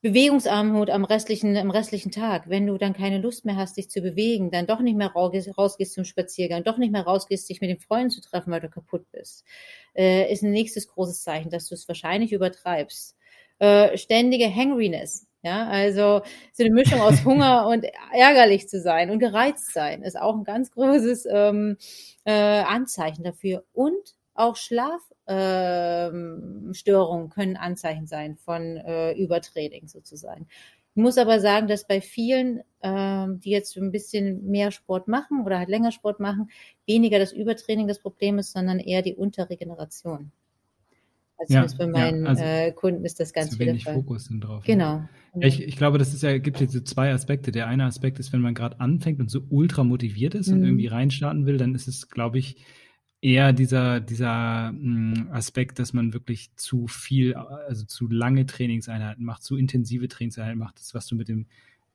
[0.00, 2.48] Bewegungsarmut am restlichen, am restlichen Tag.
[2.48, 5.92] Wenn du dann keine Lust mehr hast, dich zu bewegen, dann doch nicht mehr rausgehst,
[5.92, 9.10] zum Spaziergang, doch nicht mehr rausgehst, dich mit den Freunden zu treffen, weil du kaputt
[9.10, 9.44] bist,
[9.96, 13.17] äh, ist ein nächstes großes Zeichen, dass du es wahrscheinlich übertreibst.
[13.58, 15.26] Äh, ständige Hangriness.
[15.42, 20.18] Ja, also so eine Mischung aus Hunger und ärgerlich zu sein und gereizt sein ist
[20.20, 21.76] auch ein ganz großes ähm,
[22.24, 23.64] äh, Anzeichen dafür.
[23.72, 30.48] Und auch Schlafstörungen ähm, können Anzeichen sein von äh, Übertraining sozusagen.
[30.94, 35.44] Ich muss aber sagen, dass bei vielen, ähm, die jetzt ein bisschen mehr Sport machen
[35.44, 36.50] oder halt länger Sport machen,
[36.86, 40.32] weniger das Übertraining das Problem ist, sondern eher die Unterregeneration.
[41.38, 43.94] Also ja, bei meinen ja, also äh, Kunden ist das ganz zu wenig Fall.
[43.94, 44.64] Fokus sind drauf.
[44.64, 45.08] Genau.
[45.34, 47.52] Ja, ich, ich glaube, das ist ja, gibt jetzt so zwei Aspekte.
[47.52, 50.54] Der eine Aspekt ist, wenn man gerade anfängt und so ultra motiviert ist mhm.
[50.54, 52.56] und irgendwie reinstarten will, dann ist es, glaube ich,
[53.20, 59.24] eher dieser, dieser mh, hm, Aspekt, dass man wirklich zu viel, also zu lange Trainingseinheiten
[59.24, 61.46] macht, zu intensive Trainingseinheiten macht, das, was du mit dem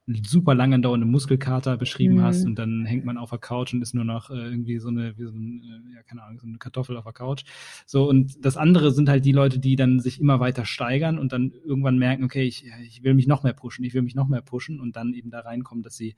[0.05, 2.23] super lang andauernde Muskelkater beschrieben mhm.
[2.23, 4.89] hast und dann hängt man auf der Couch und ist nur noch äh, irgendwie so
[4.89, 7.43] eine, wie so ein, äh, ja, keine Ahnung, so eine Kartoffel auf der Couch.
[7.85, 11.31] So, und das andere sind halt die Leute, die dann sich immer weiter steigern und
[11.31, 14.27] dann irgendwann merken, okay, ich, ich will mich noch mehr pushen, ich will mich noch
[14.27, 16.15] mehr pushen und dann eben da reinkommen, dass sie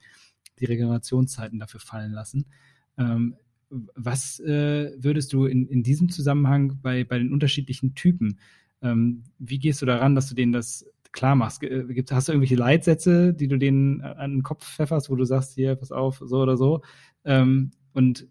[0.58, 2.46] die Regenerationszeiten dafür fallen lassen.
[2.98, 3.36] Ähm,
[3.70, 8.38] was äh, würdest du in, in diesem Zusammenhang bei, bei den unterschiedlichen Typen,
[8.82, 11.60] ähm, wie gehst du daran, dass du denen das klar machst.
[11.60, 15.54] Gibt, hast du irgendwelche Leitsätze, die du denen an den Kopf pfefferst, wo du sagst,
[15.54, 16.82] hier, pass auf, so oder so?
[17.24, 18.28] Ähm, und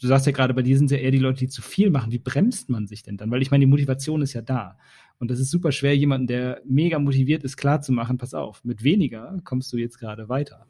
[0.00, 2.10] du sagst ja gerade, bei dir sind ja eher die Leute, die zu viel machen.
[2.10, 3.30] Wie bremst man sich denn dann?
[3.30, 4.78] Weil ich meine, die Motivation ist ja da.
[5.18, 8.64] Und das ist super schwer, jemanden, der mega motiviert ist, klar zu machen, pass auf,
[8.64, 10.66] mit weniger kommst du jetzt gerade weiter.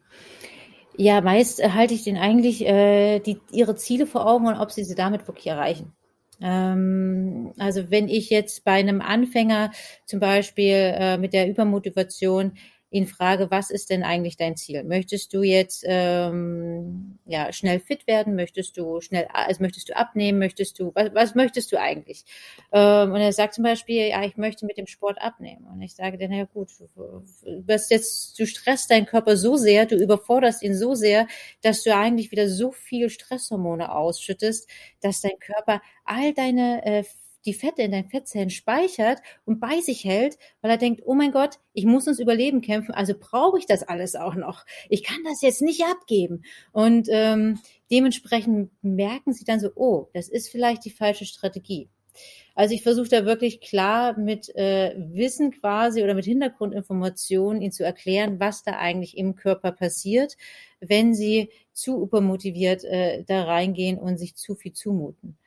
[0.99, 4.85] Ja, meist halte ich den eigentlich äh, die, ihre Ziele vor Augen und ob sie
[4.85, 5.93] sie damit wirklich erreichen.
[6.41, 9.71] Ähm, also wenn ich jetzt bei einem Anfänger
[10.07, 12.53] zum Beispiel äh, mit der Übermotivation
[12.93, 14.85] ihn frage, was ist denn eigentlich dein Ziel?
[14.85, 18.37] Möchtest du jetzt ähm, ja schnell fit werden?
[18.37, 20.39] Möchtest du schnell, also möchtest du abnehmen?
[20.39, 22.25] Möchtest du, was, was möchtest du eigentlich?
[22.71, 25.67] Ähm, und er sagt zum Beispiel, ja, ich möchte mit dem Sport abnehmen.
[25.73, 27.25] Und ich sage dann, ja gut, du
[27.63, 31.27] bist jetzt, du stresst deinen Körper so sehr, du überforderst ihn so sehr,
[31.63, 34.69] dass du eigentlich wieder so viel Stresshormone ausschüttest,
[35.01, 37.05] dass dein Körper all deine äh,
[37.45, 41.33] die Fette in deinen Fettzellen speichert und bei sich hält, weil er denkt, oh mein
[41.33, 44.65] Gott, ich muss ins Überleben kämpfen, also brauche ich das alles auch noch.
[44.89, 46.43] Ich kann das jetzt nicht abgeben.
[46.73, 47.59] Und ähm,
[47.91, 51.89] dementsprechend merken sie dann so, oh, das ist vielleicht die falsche Strategie.
[52.55, 57.85] Also ich versuche da wirklich klar mit äh, Wissen quasi oder mit Hintergrundinformationen ihnen zu
[57.85, 60.37] erklären, was da eigentlich im Körper passiert,
[60.81, 65.39] wenn sie zu übermotiviert äh, da reingehen und sich zu viel zumuten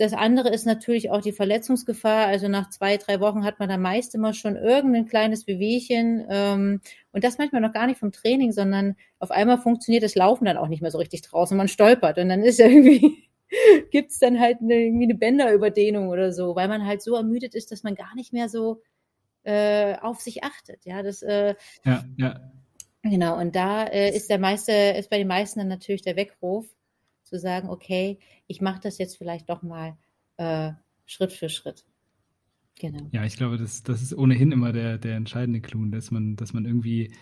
[0.00, 2.26] das andere ist natürlich auch die Verletzungsgefahr.
[2.26, 6.24] Also nach zwei, drei Wochen hat man da meist immer schon irgendein kleines Wehwehchen.
[6.30, 6.80] Ähm,
[7.12, 10.56] und das manchmal noch gar nicht vom Training, sondern auf einmal funktioniert das Laufen dann
[10.56, 11.54] auch nicht mehr so richtig draußen.
[11.54, 13.28] Man stolpert und dann ist ja irgendwie,
[13.90, 17.70] gibt's dann halt eine, irgendwie eine Bänderüberdehnung oder so, weil man halt so ermüdet ist,
[17.70, 18.80] dass man gar nicht mehr so
[19.42, 20.86] äh, auf sich achtet.
[20.86, 22.40] Ja, das äh, ja, ja.
[23.02, 26.66] Genau, und da äh, ist der meiste, ist bei den meisten dann natürlich der Weckruf,
[27.30, 28.18] zu sagen, okay,
[28.50, 29.96] ich mache das jetzt vielleicht doch mal
[30.36, 30.72] äh,
[31.06, 31.84] Schritt für Schritt.
[32.80, 33.08] Genau.
[33.12, 36.52] Ja, ich glaube, das, das ist ohnehin immer der, der entscheidende Clou, dass man, dass
[36.52, 37.12] man irgendwie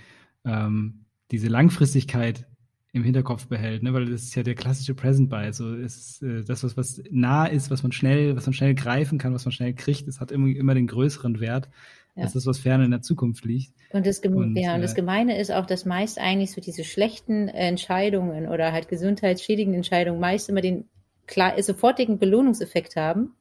[0.45, 2.47] ähm, diese Langfristigkeit
[2.93, 3.93] im Hinterkopf behält, ne?
[3.93, 5.45] weil das ist ja der klassische Present Buy.
[5.45, 9.19] Also ist äh, das, was, was nah ist, was man schnell, was man schnell greifen
[9.19, 11.69] kann, was man schnell kriegt, das hat immer, immer den größeren Wert
[12.17, 12.23] ja.
[12.23, 13.75] als das, was ferne in der Zukunft liegt.
[13.93, 16.85] Und das, und, ja, und das äh, Gemeine ist auch, dass meist eigentlich so diese
[16.85, 20.85] schlechten Entscheidungen oder halt gesundheitsschädigenden Entscheidungen meist immer den
[21.29, 23.37] klar, sofortigen Belohnungseffekt haben.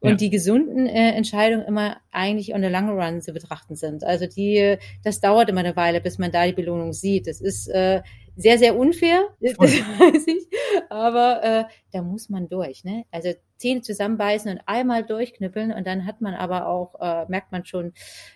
[0.00, 0.16] Und ja.
[0.16, 4.04] die gesunden äh, Entscheidungen immer eigentlich on the long run zu betrachten sind.
[4.04, 7.26] Also die, das dauert immer eine Weile, bis man da die Belohnung sieht.
[7.26, 8.02] Das ist äh,
[8.36, 9.66] sehr, sehr unfair, Voll.
[9.66, 10.46] das weiß ich.
[10.88, 12.84] Aber äh, da muss man durch.
[12.84, 13.04] Ne?
[13.10, 17.64] Also Zähne zusammenbeißen und einmal durchknüppeln und dann hat man aber auch, äh, merkt man
[17.64, 17.92] schon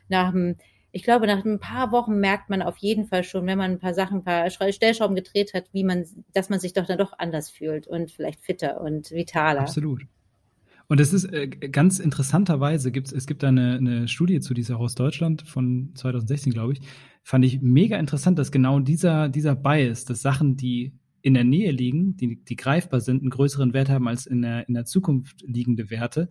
[0.09, 0.57] nach dem
[0.93, 3.79] ich glaube, nach ein paar Wochen merkt man auf jeden Fall schon, wenn man ein
[3.79, 7.15] paar Sachen, ein paar Stellschrauben gedreht hat, wie man, dass man sich doch dann doch
[7.19, 9.63] anders fühlt und vielleicht fitter und vitaler.
[9.63, 10.07] Absolut.
[10.89, 14.95] Und es ist äh, ganz interessanterweise gibt es gibt eine, eine Studie zu dieser aus
[14.95, 16.81] Deutschland von 2016, glaube ich,
[17.23, 21.71] fand ich mega interessant, dass genau dieser, dieser Bias, dass Sachen, die in der Nähe
[21.71, 25.43] liegen, die, die greifbar sind, einen größeren Wert haben als in der, in der Zukunft
[25.47, 26.29] liegende Werte.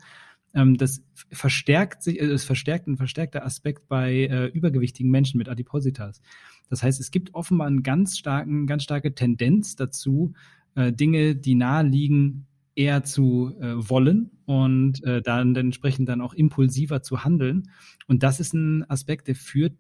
[0.53, 5.49] Ähm, das verstärkt sich, äh, es verstärkt ein verstärkter Aspekt bei äh, übergewichtigen Menschen mit
[5.49, 6.21] Adipositas.
[6.69, 10.33] Das heißt, es gibt offenbar einen ganz starken, ganz starke Tendenz dazu,
[10.75, 16.33] äh, Dinge, die nahe liegen, eher zu äh, wollen und äh, dann entsprechend dann auch
[16.33, 17.69] impulsiver zu handeln.
[18.07, 19.73] Und das ist ein Aspekt, der führt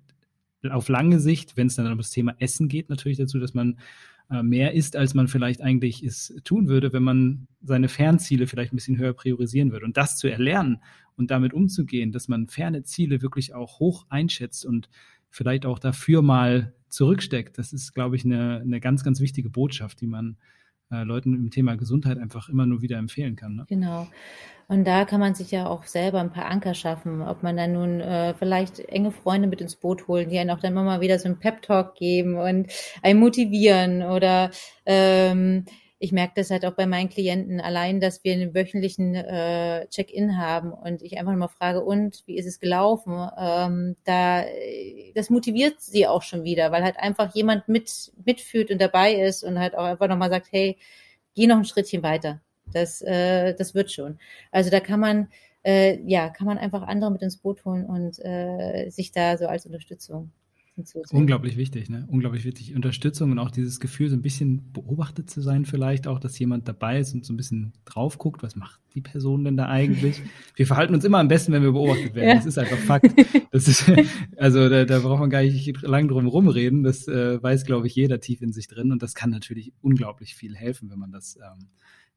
[0.69, 3.79] auf lange Sicht, wenn es dann um das Thema Essen geht, natürlich dazu, dass man
[4.43, 8.77] mehr isst, als man vielleicht eigentlich es tun würde, wenn man seine Fernziele vielleicht ein
[8.77, 9.85] bisschen höher priorisieren würde.
[9.85, 10.79] Und das zu erlernen
[11.17, 14.89] und damit umzugehen, dass man ferne Ziele wirklich auch hoch einschätzt und
[15.29, 20.01] vielleicht auch dafür mal zurücksteckt, das ist, glaube ich, eine, eine ganz, ganz wichtige Botschaft,
[20.01, 20.37] die man
[20.91, 23.55] äh, Leuten im Thema Gesundheit einfach immer nur wieder empfehlen kann.
[23.55, 23.65] Ne?
[23.67, 24.07] Genau.
[24.67, 27.73] Und da kann man sich ja auch selber ein paar Anker schaffen, ob man dann
[27.73, 31.01] nun äh, vielleicht enge Freunde mit ins Boot holen, die einen auch dann immer mal
[31.01, 32.67] wieder so einen Pep-Talk geben und
[33.01, 34.51] einen motivieren oder
[34.85, 35.65] ähm,
[36.03, 40.35] ich merke das halt auch bei meinen Klienten allein, dass wir einen wöchentlichen äh, Check-in
[40.35, 43.29] haben und ich einfach mal frage, und wie ist es gelaufen?
[43.37, 44.43] Ähm, da,
[45.13, 49.43] das motiviert sie auch schon wieder, weil halt einfach jemand mit mitführt und dabei ist
[49.43, 50.75] und halt auch einfach nochmal sagt, hey,
[51.35, 52.41] geh noch ein Schrittchen weiter.
[52.73, 54.17] Das, äh, das wird schon.
[54.51, 55.27] Also da kann man
[55.63, 59.45] äh, ja, kann man einfach andere mit ins Boot holen und äh, sich da so
[59.45, 60.31] als Unterstützung
[61.11, 62.05] Unglaublich wichtig, ne?
[62.09, 62.75] Unglaublich wichtig.
[62.75, 66.67] Unterstützung und auch dieses Gefühl, so ein bisschen beobachtet zu sein, vielleicht auch, dass jemand
[66.67, 70.21] dabei ist und so ein bisschen drauf guckt, was macht die Person denn da eigentlich?
[70.55, 72.29] wir verhalten uns immer am besten, wenn wir beobachtet werden.
[72.29, 72.35] Ja.
[72.35, 73.13] Das ist einfach Fakt.
[73.51, 73.91] Das ist,
[74.37, 76.83] also da, da braucht man gar nicht lang drum rumreden.
[76.83, 78.91] Das äh, weiß, glaube ich, jeder tief in sich drin.
[78.91, 81.67] Und das kann natürlich unglaublich viel helfen, wenn man das, ähm,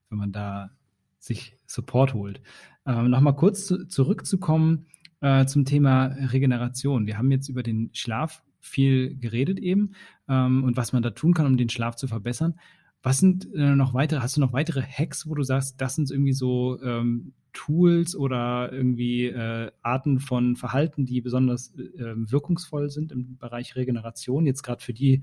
[0.09, 0.71] wenn man da
[1.19, 2.41] sich Support holt.
[2.87, 4.87] Ähm, Nochmal kurz zu, zurückzukommen
[5.21, 7.07] äh, zum Thema Regeneration.
[7.07, 9.95] Wir haben jetzt über den Schlaf viel geredet eben
[10.29, 12.59] ähm, und was man da tun kann, um den Schlaf zu verbessern.
[13.03, 16.11] Was sind äh, noch weitere, hast du noch weitere Hacks, wo du sagst, das sind
[16.11, 23.13] irgendwie so ähm, Tools oder irgendwie äh, Arten von Verhalten, die besonders äh, wirkungsvoll sind
[23.13, 25.23] im Bereich Regeneration, jetzt gerade für die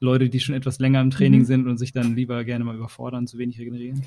[0.00, 1.46] Leute, die schon etwas länger im Training mhm.
[1.46, 4.04] sind und sich dann lieber gerne mal überfordern, zu wenig regenerieren?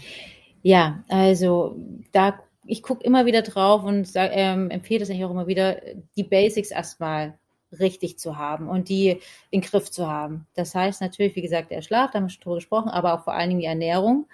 [0.62, 5.32] Ja, also da ich gucke immer wieder drauf und sag, ähm, empfehle das eigentlich auch
[5.32, 5.82] immer wieder,
[6.16, 7.38] die Basics erstmal
[7.80, 9.19] richtig zu haben und die
[9.49, 10.47] in Griff zu haben.
[10.53, 13.24] Das heißt natürlich, wie gesagt, der Schlaf, da haben wir schon drüber gesprochen, aber auch
[13.24, 14.28] vor allen Dingen die Ernährung.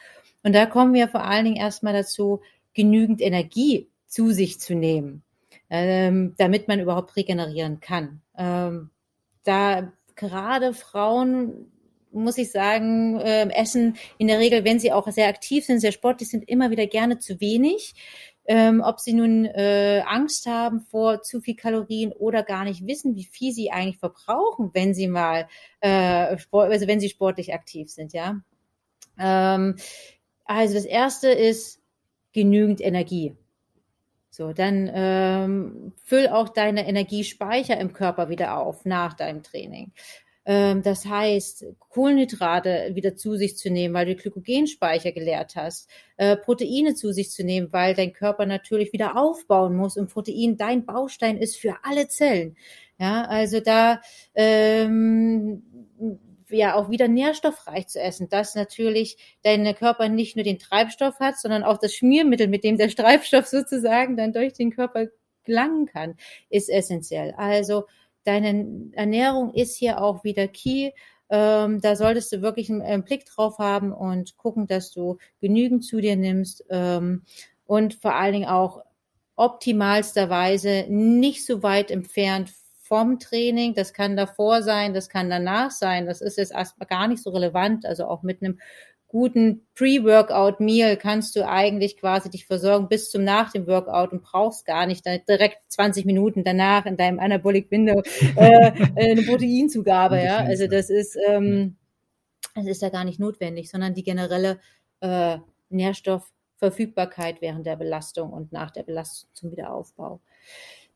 [0.43, 2.41] Und da kommen wir vor allen Dingen erstmal dazu,
[2.73, 5.23] genügend Energie zu sich zu nehmen,
[5.69, 8.21] ähm, damit man überhaupt regenerieren kann.
[8.37, 8.89] Ähm,
[9.43, 11.71] da gerade Frauen
[12.11, 15.91] muss ich sagen, äh, essen in der Regel, wenn sie auch sehr aktiv sind, sehr
[15.91, 17.93] sportlich sind, immer wieder gerne zu wenig.
[18.49, 23.15] Ähm, ob sie nun äh, Angst haben vor zu viel Kalorien oder gar nicht wissen,
[23.15, 25.49] wie viel sie eigentlich verbrauchen, wenn sie mal,
[25.81, 28.39] äh, also wenn sie sportlich aktiv sind, ja.
[29.19, 29.75] Ähm,
[30.45, 31.81] also das erste ist
[32.31, 33.35] genügend Energie.
[34.29, 39.91] So, dann ähm, füll auch deine Energiespeicher im Körper wieder auf nach deinem Training.
[40.47, 46.37] Ähm, das heißt, Kohlenhydrate wieder zu sich zu nehmen, weil du Glykogenspeicher geleert hast, äh,
[46.37, 50.85] Proteine zu sich zu nehmen, weil dein Körper natürlich wieder aufbauen muss und Protein dein
[50.85, 52.55] Baustein ist für alle Zellen.
[52.97, 53.99] Ja, also da
[54.35, 55.63] ähm,
[56.49, 61.37] ja auch wieder nährstoffreich zu essen, dass natürlich dein Körper nicht nur den Treibstoff hat,
[61.37, 65.07] sondern auch das Schmiermittel, mit dem der Treibstoff sozusagen dann durch den Körper
[65.43, 66.15] gelangen kann,
[66.49, 67.33] ist essentiell.
[67.37, 67.85] Also
[68.27, 70.91] deine Ernährung ist hier auch wieder key.
[71.29, 75.85] Ähm, da solltest du wirklich einen, einen, Blick drauf haben und gucken, dass du genügend
[75.85, 77.23] zu dir nimmst ähm,
[77.65, 78.81] und vor allen Dingen auch
[79.35, 82.51] optimalsterweise nicht so weit entfernt
[82.81, 83.75] vom Training.
[83.75, 86.05] Das kann davor sein, das kann danach sein.
[86.05, 87.85] Das ist jetzt erstmal gar nicht so relevant.
[87.85, 88.59] Also auch mit einem
[89.07, 94.65] guten Pre-Workout-Meal kannst du eigentlich quasi dich versorgen bis zum nach dem Workout und brauchst
[94.65, 98.01] gar nicht direkt 20 Minuten danach in deinem Anabolic Window
[98.35, 100.21] äh, eine Proteinzugabe.
[100.21, 101.77] ja, also das ist ähm,
[102.57, 104.59] das ist ja gar nicht notwendig, sondern die generelle
[104.99, 105.37] äh,
[105.69, 110.21] Nährstoffverfügbarkeit während der Belastung und nach der Belastung zum Wiederaufbau.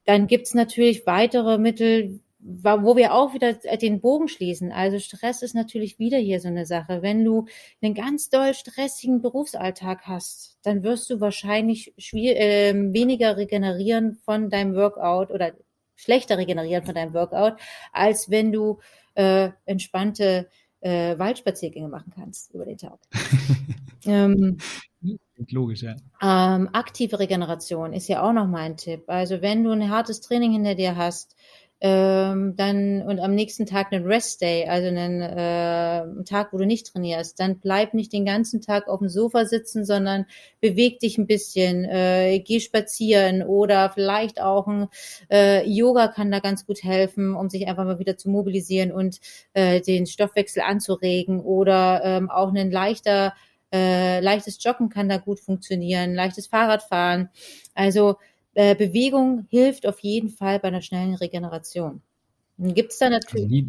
[0.06, 4.72] Dann gibt's natürlich weitere Mittel, wo wir auch wieder den Bogen schließen.
[4.72, 7.02] Also Stress ist natürlich wieder hier so eine Sache.
[7.02, 7.46] Wenn du
[7.82, 14.76] einen ganz doll stressigen Berufsalltag hast, dann wirst du wahrscheinlich äh, weniger regenerieren von deinem
[14.76, 15.54] Workout oder
[15.96, 17.58] schlechter regenerieren von deinem Workout,
[17.92, 18.80] als wenn du
[19.14, 23.00] äh, entspannte äh, Waldspaziergänge machen kannst über den Tag.
[24.06, 24.58] ähm,
[25.50, 25.96] Logisch, ja.
[26.22, 29.04] Ähm, aktive Regeneration ist ja auch noch mein Tipp.
[29.08, 31.36] Also wenn du ein hartes Training hinter dir hast,
[31.84, 36.66] ähm, dann und am nächsten Tag einen Rest Day, also einen äh, Tag, wo du
[36.66, 40.28] nicht trainierst, dann bleib nicht den ganzen Tag auf dem Sofa sitzen, sondern
[40.60, 44.90] beweg dich ein bisschen, äh, geh spazieren oder vielleicht auch ein
[45.32, 49.20] äh, Yoga kann da ganz gut helfen, um sich einfach mal wieder zu mobilisieren und
[49.54, 53.34] äh, den Stoffwechsel anzuregen oder ähm, auch ein leichter
[53.74, 57.30] äh, leichtes Joggen kann da gut funktionieren, leichtes Fahrradfahren.
[57.74, 58.18] Also
[58.54, 62.02] äh, Bewegung hilft auf jeden Fall bei einer schnellen Regeneration.
[62.58, 63.66] Gibt es da natürlich,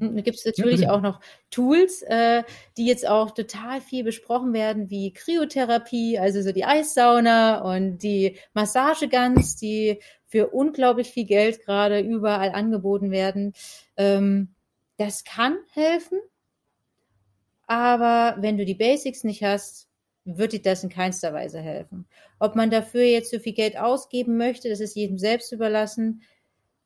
[0.00, 0.22] also hm?
[0.22, 1.20] gibt's natürlich ja, auch noch
[1.50, 2.42] Tools, äh,
[2.76, 8.36] die jetzt auch total viel besprochen werden, wie Kryotherapie, also so die Eissauna und die
[8.52, 13.54] Massageguns, die für unglaublich viel Geld gerade überall angeboten werden.
[13.96, 14.54] Ähm,
[14.98, 16.18] das kann helfen,
[17.66, 19.88] aber wenn du die Basics nicht hast,
[20.24, 22.06] wird dir das in keinster Weise helfen.
[22.38, 26.22] Ob man dafür jetzt so viel Geld ausgeben möchte, das ist jedem selbst überlassen.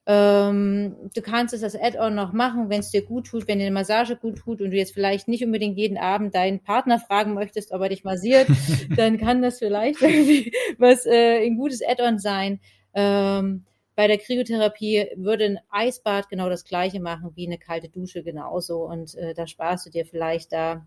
[0.07, 3.67] Ähm, du kannst es als Add-on noch machen, wenn es dir gut tut, wenn dir
[3.67, 7.35] eine Massage gut tut und du jetzt vielleicht nicht unbedingt jeden Abend deinen Partner fragen
[7.35, 8.49] möchtest, ob er dich massiert,
[8.97, 12.61] dann kann das vielleicht irgendwie was äh, ein gutes Add-on sein.
[12.95, 13.67] Ähm,
[13.97, 18.85] bei der Kryotherapie würde ein Eisbad genau das gleiche machen wie eine kalte Dusche genauso
[18.85, 20.87] und äh, da sparst du dir vielleicht da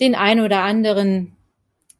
[0.00, 1.36] den ein oder anderen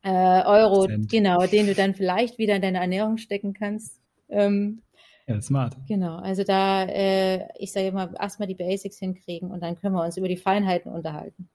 [0.03, 1.11] äh, Euro, Cent.
[1.11, 4.01] genau, den du dann vielleicht wieder in deine Ernährung stecken kannst.
[4.29, 4.83] Ähm,
[5.27, 5.77] ja, smart.
[5.87, 10.05] Genau, also da, äh, ich sage immer, erstmal die Basics hinkriegen und dann können wir
[10.05, 11.49] uns über die Feinheiten unterhalten.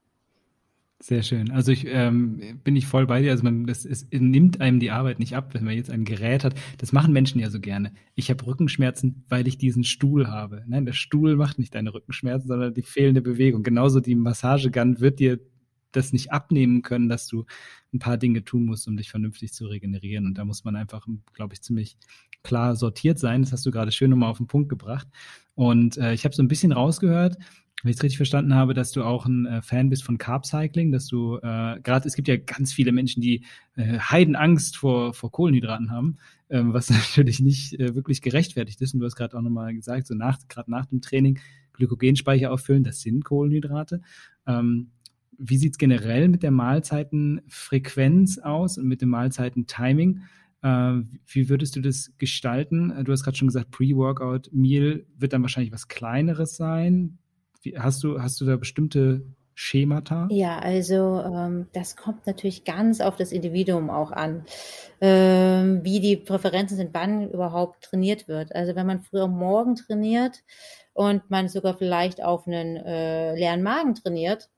[0.98, 1.50] Sehr schön.
[1.50, 3.30] Also ich ähm, bin ich voll bei dir.
[3.30, 6.42] Also man, das ist, nimmt einem die Arbeit nicht ab, wenn man jetzt ein Gerät
[6.42, 6.54] hat.
[6.78, 7.92] Das machen Menschen ja so gerne.
[8.14, 10.64] Ich habe Rückenschmerzen, weil ich diesen Stuhl habe.
[10.66, 13.62] Nein, der Stuhl macht nicht deine Rückenschmerzen, sondern die fehlende Bewegung.
[13.62, 15.38] Genauso die Massagegun wird dir
[15.96, 17.44] das nicht abnehmen können, dass du
[17.92, 20.26] ein paar Dinge tun musst, um dich vernünftig zu regenerieren.
[20.26, 21.96] Und da muss man einfach, glaube ich, ziemlich
[22.42, 23.42] klar sortiert sein.
[23.42, 25.08] Das hast du gerade schön nochmal auf den Punkt gebracht.
[25.54, 27.36] Und äh, ich habe so ein bisschen rausgehört,
[27.82, 30.46] wenn ich es richtig verstanden habe, dass du auch ein äh, Fan bist von Carb
[30.46, 33.44] Cycling, dass du äh, gerade, es gibt ja ganz viele Menschen, die
[33.76, 36.16] äh, Heidenangst vor, vor Kohlenhydraten haben,
[36.48, 38.94] ähm, was natürlich nicht äh, wirklich gerechtfertigt ist.
[38.94, 41.38] Und du hast gerade auch nochmal gesagt, so nach, gerade nach dem Training
[41.74, 44.00] Glykogenspeicher auffüllen, das sind Kohlenhydrate.
[44.46, 44.90] Ähm,
[45.38, 50.22] wie sieht es generell mit der Mahlzeitenfrequenz aus und mit dem Mahlzeitentiming?
[50.62, 50.92] Äh,
[51.26, 52.92] wie würdest du das gestalten?
[53.04, 57.18] Du hast gerade schon gesagt, Pre-Workout-Meal wird dann wahrscheinlich was Kleineres sein.
[57.62, 59.24] Wie, hast, du, hast du da bestimmte
[59.58, 60.28] Schemata?
[60.30, 64.44] Ja, also ähm, das kommt natürlich ganz auf das Individuum auch an,
[65.00, 68.54] ähm, wie die Präferenzen sind, wann überhaupt trainiert wird.
[68.54, 70.42] Also wenn man früher morgen trainiert
[70.92, 74.50] und man sogar vielleicht auf einen äh, leeren Magen trainiert,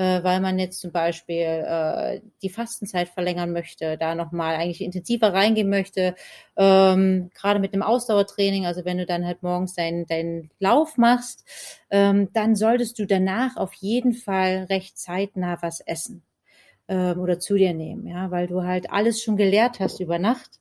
[0.00, 5.34] äh, weil man jetzt zum Beispiel äh, die Fastenzeit verlängern möchte, da nochmal eigentlich intensiver
[5.34, 6.14] reingehen möchte,
[6.56, 11.44] ähm, gerade mit einem Ausdauertraining, also wenn du dann halt morgens deinen deinen Lauf machst,
[11.90, 16.22] ähm, dann solltest du danach auf jeden Fall recht zeitnah was essen
[16.88, 20.60] ähm, oder zu dir nehmen, ja, weil du halt alles schon gelehrt hast über Nacht,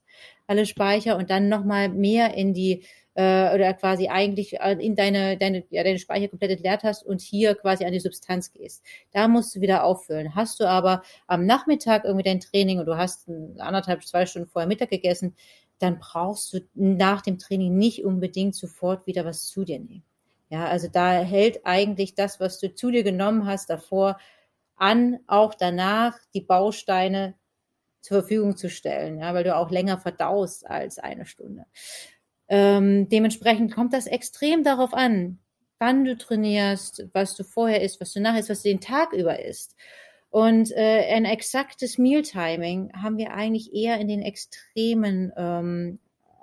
[0.50, 2.84] alle Speicher und dann nochmal mehr in die
[3.14, 7.54] äh, oder quasi eigentlich in deine, deine, ja, deine Speicher komplett entleert hast und hier
[7.56, 8.84] quasi an die Substanz gehst.
[9.12, 10.36] Da musst du wieder auffüllen.
[10.36, 14.68] Hast du aber am Nachmittag irgendwie dein Training und du hast anderthalb, zwei Stunden vorher
[14.68, 15.36] Mittag gegessen,
[15.78, 20.04] dann brauchst du nach dem Training nicht unbedingt sofort wieder was zu dir nehmen.
[20.50, 24.18] Ja, also da hält eigentlich das, was du zu dir genommen hast, davor
[24.78, 27.36] an, auch danach die Bausteine
[28.02, 31.66] zur Verfügung zu stellen, ja, weil du auch länger verdaust als eine Stunde.
[32.48, 35.40] Ähm, dementsprechend kommt das extrem darauf an,
[35.78, 39.14] wann du trainierst, was du vorher isst, was du nachher isst, was du den Tag
[39.14, 39.76] über isst.
[40.30, 46.00] Und äh, ein exaktes Mealtiming haben wir eigentlich eher in den extremen ähm,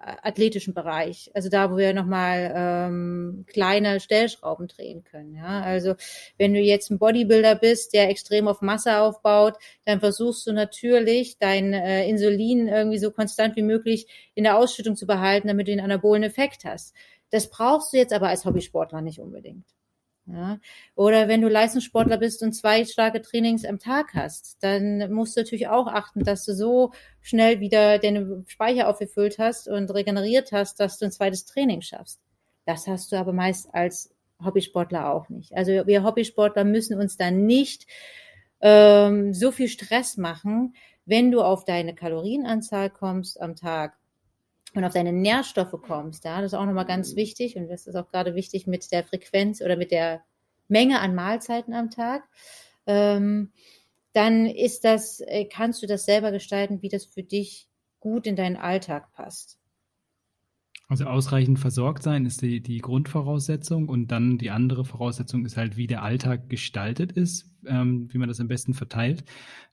[0.07, 5.34] athletischen Bereich, also da, wo wir nochmal ähm, kleine Stellschrauben drehen können.
[5.34, 5.62] Ja?
[5.62, 5.94] Also
[6.38, 9.54] wenn du jetzt ein Bodybuilder bist, der extrem auf Masse aufbaut,
[9.84, 14.96] dann versuchst du natürlich dein äh, Insulin irgendwie so konstant wie möglich in der Ausschüttung
[14.96, 16.94] zu behalten, damit du den anabolen Effekt hast.
[17.30, 19.66] Das brauchst du jetzt aber als Hobbysportler nicht unbedingt.
[20.27, 20.59] Ja?
[20.95, 25.41] Oder wenn du Leistungssportler bist und zwei starke Trainings am Tag hast, dann musst du
[25.41, 30.81] natürlich auch achten, dass du so schnell wieder deine Speicher aufgefüllt hast und regeneriert hast,
[30.81, 32.20] dass du ein zweites Training schaffst.
[32.64, 34.14] Das hast du aber meist als
[34.45, 35.55] Hobbysportler auch nicht.
[35.57, 37.87] Also wir Hobbysportler müssen uns dann nicht
[38.61, 40.74] ähm, so viel Stress machen,
[41.05, 43.97] wenn du auf deine Kalorienanzahl kommst am Tag
[44.77, 47.97] und auf deine Nährstoffe kommst, ja, das ist auch nochmal ganz wichtig und das ist
[47.97, 50.22] auch gerade wichtig mit der Frequenz oder mit der
[50.68, 52.24] Menge an Mahlzeiten am Tag,
[52.87, 53.53] ähm,
[54.12, 57.68] dann ist das, äh, kannst du das selber gestalten, wie das für dich
[58.01, 59.59] gut in deinen Alltag passt.
[60.89, 65.76] Also ausreichend versorgt sein ist die, die Grundvoraussetzung und dann die andere Voraussetzung ist halt,
[65.76, 69.24] wie der Alltag gestaltet ist, ähm, wie man das am besten verteilt.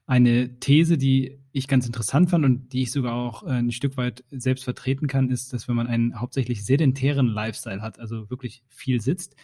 [0.07, 3.95] Eine These, die ich ganz interessant fand und die ich sogar auch äh, ein Stück
[3.95, 8.64] weit selbst vertreten kann, ist, dass wenn man einen hauptsächlich sedentären Lifestyle hat, also wirklich
[8.68, 9.36] viel sitzt,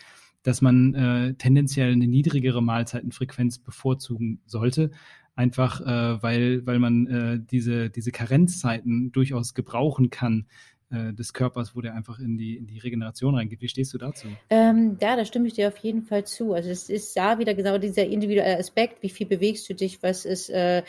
[0.41, 4.89] dass man äh, tendenziell eine niedrigere Mahlzeitenfrequenz bevorzugen sollte,
[5.36, 10.47] einfach äh, weil, weil man äh, diese, diese Karenzzeiten durchaus gebrauchen kann,
[10.91, 13.61] äh, des Körpers, wo der einfach in die, in die Regeneration reingeht.
[13.61, 14.27] Wie stehst du dazu?
[14.49, 16.53] Ähm, ja, da stimme ich dir auf jeden Fall zu.
[16.53, 20.25] Also es ist da wieder genau dieser individuelle Aspekt, wie viel bewegst du dich, was
[20.25, 20.83] ist äh,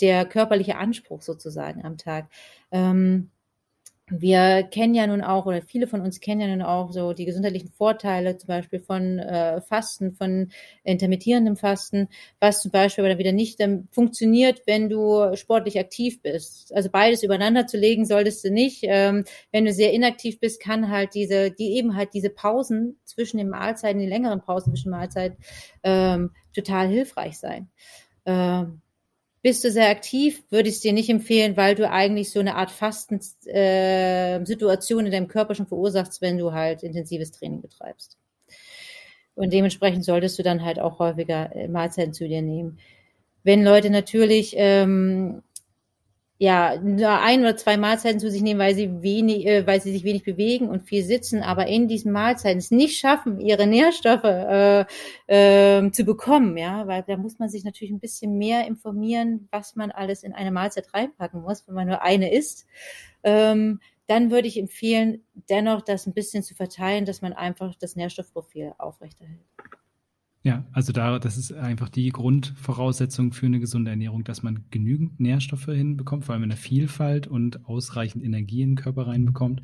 [0.00, 2.28] der körperliche Anspruch sozusagen am Tag.
[2.72, 3.30] Ähm,
[4.10, 7.24] wir kennen ja nun auch, oder viele von uns kennen ja nun auch so die
[7.24, 10.50] gesundheitlichen Vorteile zum Beispiel von äh, Fasten, von
[10.82, 16.74] intermittierendem Fasten, was zum Beispiel aber wieder nicht ähm, funktioniert, wenn du sportlich aktiv bist.
[16.74, 18.80] Also beides übereinander zu legen solltest du nicht.
[18.82, 23.38] Ähm, wenn du sehr inaktiv bist, kann halt diese, die eben halt diese Pausen zwischen
[23.38, 25.38] den Mahlzeiten, die längeren Pausen zwischen Mahlzeiten,
[25.82, 27.70] ähm, total hilfreich sein.
[28.26, 28.82] Ähm,
[29.44, 32.56] bist du sehr aktiv, würde ich es dir nicht empfehlen, weil du eigentlich so eine
[32.56, 38.16] Art Fastensituation äh, in deinem Körper schon verursachst, wenn du halt intensives Training betreibst.
[39.34, 42.78] Und dementsprechend solltest du dann halt auch häufiger äh, Mahlzeiten zu dir nehmen.
[43.42, 45.42] Wenn Leute natürlich ähm,
[46.38, 49.92] ja, nur ein oder zwei Mahlzeiten zu sich nehmen, weil sie wenig, äh, weil sie
[49.92, 54.24] sich wenig bewegen und viel sitzen, aber in diesen Mahlzeiten es nicht schaffen, ihre Nährstoffe
[54.24, 54.84] äh,
[55.28, 59.76] äh, zu bekommen, ja, weil da muss man sich natürlich ein bisschen mehr informieren, was
[59.76, 62.66] man alles in eine Mahlzeit reinpacken muss, wenn man nur eine isst.
[63.22, 67.96] Ähm, dann würde ich empfehlen, dennoch das ein bisschen zu verteilen, dass man einfach das
[67.96, 69.40] Nährstoffprofil aufrechterhält.
[70.46, 75.18] Ja, also da, das ist einfach die Grundvoraussetzung für eine gesunde Ernährung, dass man genügend
[75.18, 79.62] Nährstoffe hinbekommt, vor allem in der Vielfalt und ausreichend Energie in den Körper reinbekommt.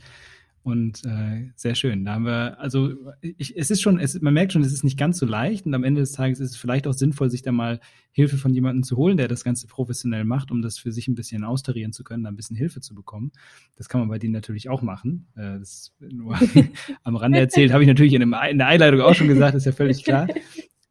[0.63, 2.05] Und äh, sehr schön.
[2.05, 2.93] Da haben wir, also
[3.23, 5.73] ich, es ist schon, es, man merkt schon, es ist nicht ganz so leicht und
[5.73, 7.81] am Ende des Tages ist es vielleicht auch sinnvoll, sich da mal
[8.13, 11.15] Hilfe von jemandem zu holen, der das Ganze professionell macht, um das für sich ein
[11.15, 13.33] bisschen austarieren zu können, da ein bisschen Hilfe zu bekommen.
[13.77, 15.29] Das kann man bei denen natürlich auch machen.
[15.35, 16.39] Äh, das nur
[17.05, 19.65] am Rande erzählt, habe ich natürlich in, einem, in der Einleitung auch schon gesagt, ist
[19.65, 20.29] ja völlig klar.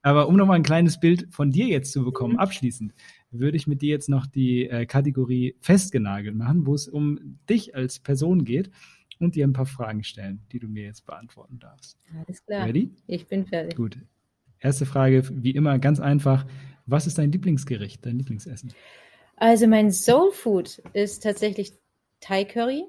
[0.01, 2.39] Aber um nochmal ein kleines Bild von dir jetzt zu bekommen, mhm.
[2.39, 2.93] abschließend,
[3.29, 7.75] würde ich mit dir jetzt noch die äh, Kategorie festgenagelt machen, wo es um dich
[7.75, 8.71] als Person geht
[9.19, 11.97] und dir ein paar Fragen stellen, die du mir jetzt beantworten darfst.
[12.25, 12.65] Alles klar.
[12.65, 12.91] Ready?
[13.07, 13.75] Ich bin fertig.
[13.75, 13.97] Gut.
[14.59, 16.45] Erste Frage, wie immer, ganz einfach.
[16.85, 18.73] Was ist dein Lieblingsgericht, dein Lieblingsessen?
[19.35, 21.73] Also mein Soul Food ist tatsächlich
[22.19, 22.85] Thai Curry.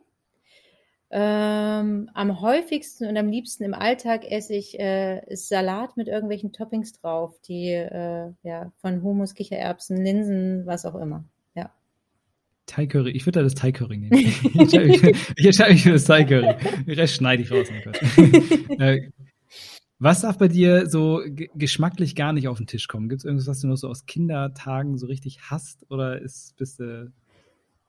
[1.12, 6.92] Ähm, am häufigsten und am liebsten im Alltag esse ich äh, Salat mit irgendwelchen Toppings
[6.92, 11.24] drauf, die äh, ja von Hummus, Kichererbsen, Linsen, was auch immer.
[12.70, 14.12] Thai Curry, ich würde da das Thai Curry nehmen.
[15.36, 16.54] ich entscheide mich für das Thai Curry.
[16.86, 17.68] Den Rest schneide ich raus.
[18.78, 19.10] äh,
[19.98, 21.20] was darf bei dir so
[21.54, 23.08] geschmacklich gar nicht auf den Tisch kommen?
[23.08, 26.80] Gibt es irgendwas, was du noch so aus Kindertagen so richtig hast oder ist, bist
[26.80, 27.12] du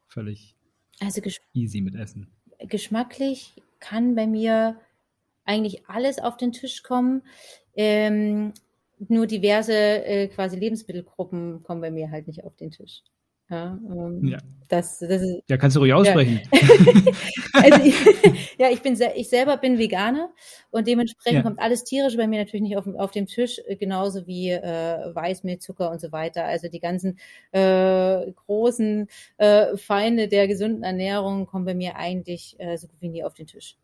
[0.08, 0.56] völlig
[1.00, 1.22] also
[1.54, 2.28] easy mit Essen?
[2.68, 4.80] geschmacklich kann bei mir
[5.46, 7.24] eigentlich alles auf den Tisch kommen.
[7.76, 8.54] Ähm,
[9.08, 13.02] nur diverse äh, quasi Lebensmittelgruppen kommen bei mir halt nicht auf den Tisch.
[13.52, 14.38] Ja, ähm, ja.
[14.70, 16.40] Das, das ist, ja, kannst du ruhig aussprechen.
[16.54, 16.62] Ja,
[17.54, 17.96] also ich,
[18.58, 20.30] ja ich bin ich selber bin Veganer
[20.70, 21.44] und dementsprechend ja.
[21.44, 25.14] kommt alles tierische bei mir natürlich nicht auf, auf dem Tisch, äh, genauso wie äh,
[25.14, 26.46] Weißmehl, Zucker und so weiter.
[26.46, 27.20] Also die ganzen
[27.52, 33.10] äh, großen äh, Feinde der gesunden Ernährung kommen bei mir eigentlich äh, so gut wie
[33.10, 33.76] nie auf den Tisch.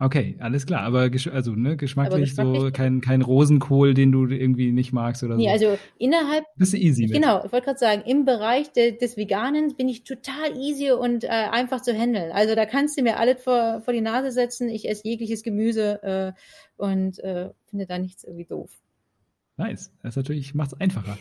[0.00, 0.82] Okay, alles klar.
[0.82, 5.36] Aber also ne, geschmacklich, geschmacklich so kein, kein Rosenkohl, den du irgendwie nicht magst oder
[5.36, 5.48] nee, so.
[5.48, 6.44] Nee, also innerhalb.
[6.56, 7.12] Bist du easy mit.
[7.12, 11.22] Genau, ich wollte gerade sagen, im Bereich de, des Veganen bin ich total easy und
[11.24, 12.32] äh, einfach zu handeln.
[12.32, 14.68] Also da kannst du mir alles vor, vor die Nase setzen.
[14.68, 16.32] Ich esse jegliches Gemüse äh,
[16.76, 18.70] und äh, finde da nichts irgendwie doof.
[19.56, 19.92] Nice.
[20.02, 21.16] Das natürlich macht es einfacher.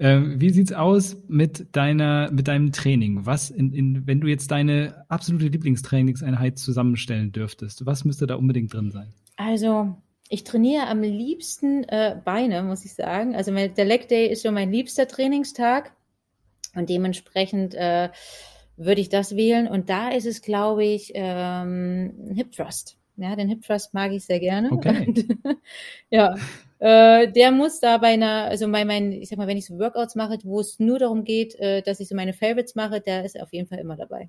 [0.00, 3.26] Ähm, wie sieht's aus mit deiner, mit deinem Training?
[3.26, 8.72] Was in, in, wenn du jetzt deine absolute Lieblingstrainingseinheit zusammenstellen dürftest, was müsste da unbedingt
[8.72, 9.12] drin sein?
[9.36, 9.94] Also,
[10.28, 13.36] ich trainiere am liebsten äh, Beine, muss ich sagen.
[13.36, 15.92] Also der Leg Day ist so mein liebster Trainingstag
[16.74, 18.08] und dementsprechend äh,
[18.76, 19.68] würde ich das wählen.
[19.68, 22.96] Und da ist es, glaube ich, ähm, Hip Thrust.
[23.16, 24.72] Ja, den Hip Thrust mag ich sehr gerne.
[24.72, 25.26] Okay.
[26.10, 26.34] ja,
[26.84, 29.78] äh, der muss da bei einer, also bei meinen, ich sag mal, wenn ich so
[29.78, 33.24] Workouts mache, wo es nur darum geht, äh, dass ich so meine Favorites mache, der
[33.24, 34.28] ist auf jeden Fall immer dabei.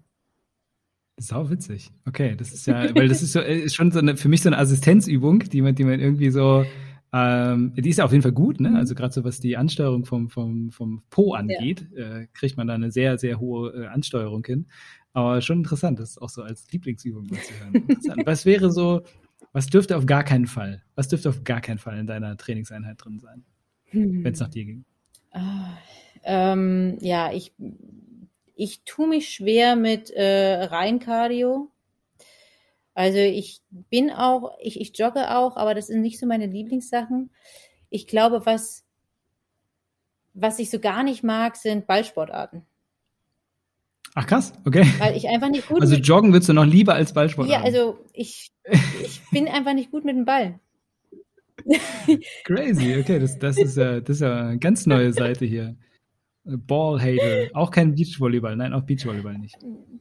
[1.17, 1.91] Sau witzig.
[2.07, 4.41] Okay, das ist ja, weil das ist so, äh, ist schon so eine, für mich
[4.41, 6.65] so eine Assistenzübung, die man, die man irgendwie so,
[7.11, 8.69] ähm, die ist ja auf jeden Fall gut, ne?
[8.69, 8.75] Mhm.
[8.77, 12.19] Also gerade so was die Ansteuerung vom, vom, vom Po angeht, ja.
[12.19, 14.67] äh, kriegt man da eine sehr, sehr hohe äh, Ansteuerung hin.
[15.11, 18.23] Aber schon interessant, das auch so als Lieblingsübung zu hören.
[18.25, 19.01] was wäre so,
[19.55, 22.97] was dürfte auf gar keinen Fall, was dürfte auf gar keinen Fall in deiner Trainingseinheit
[22.99, 23.45] drin sein,
[23.85, 24.21] hm.
[24.21, 24.83] wenn es nach dir ging?
[25.31, 25.77] Ah,
[26.23, 27.53] ähm, ja, ich,
[28.53, 31.71] ich tue mich schwer mit äh, rein Cardio.
[32.95, 37.31] Also ich bin auch, ich, ich jogge auch, aber das sind nicht so meine Lieblingssachen.
[37.89, 38.83] Ich glaube, was,
[40.33, 42.65] was ich so gar nicht mag, sind Ballsportarten.
[44.17, 44.85] Ach krass, okay.
[44.97, 45.81] Weil ich einfach nicht gut.
[45.81, 47.49] Also joggen würdest du noch lieber als Ballsport.
[47.49, 48.53] Ja, also ich,
[49.03, 50.59] ich bin einfach nicht gut mit dem Ball.
[52.45, 55.75] Crazy, okay, das, das, ist ja, das ist ja eine ganz neue Seite hier.
[56.45, 57.49] Ballhater.
[57.53, 59.57] Auch kein Beachvolleyball, nein, auch Beachvolleyball nicht.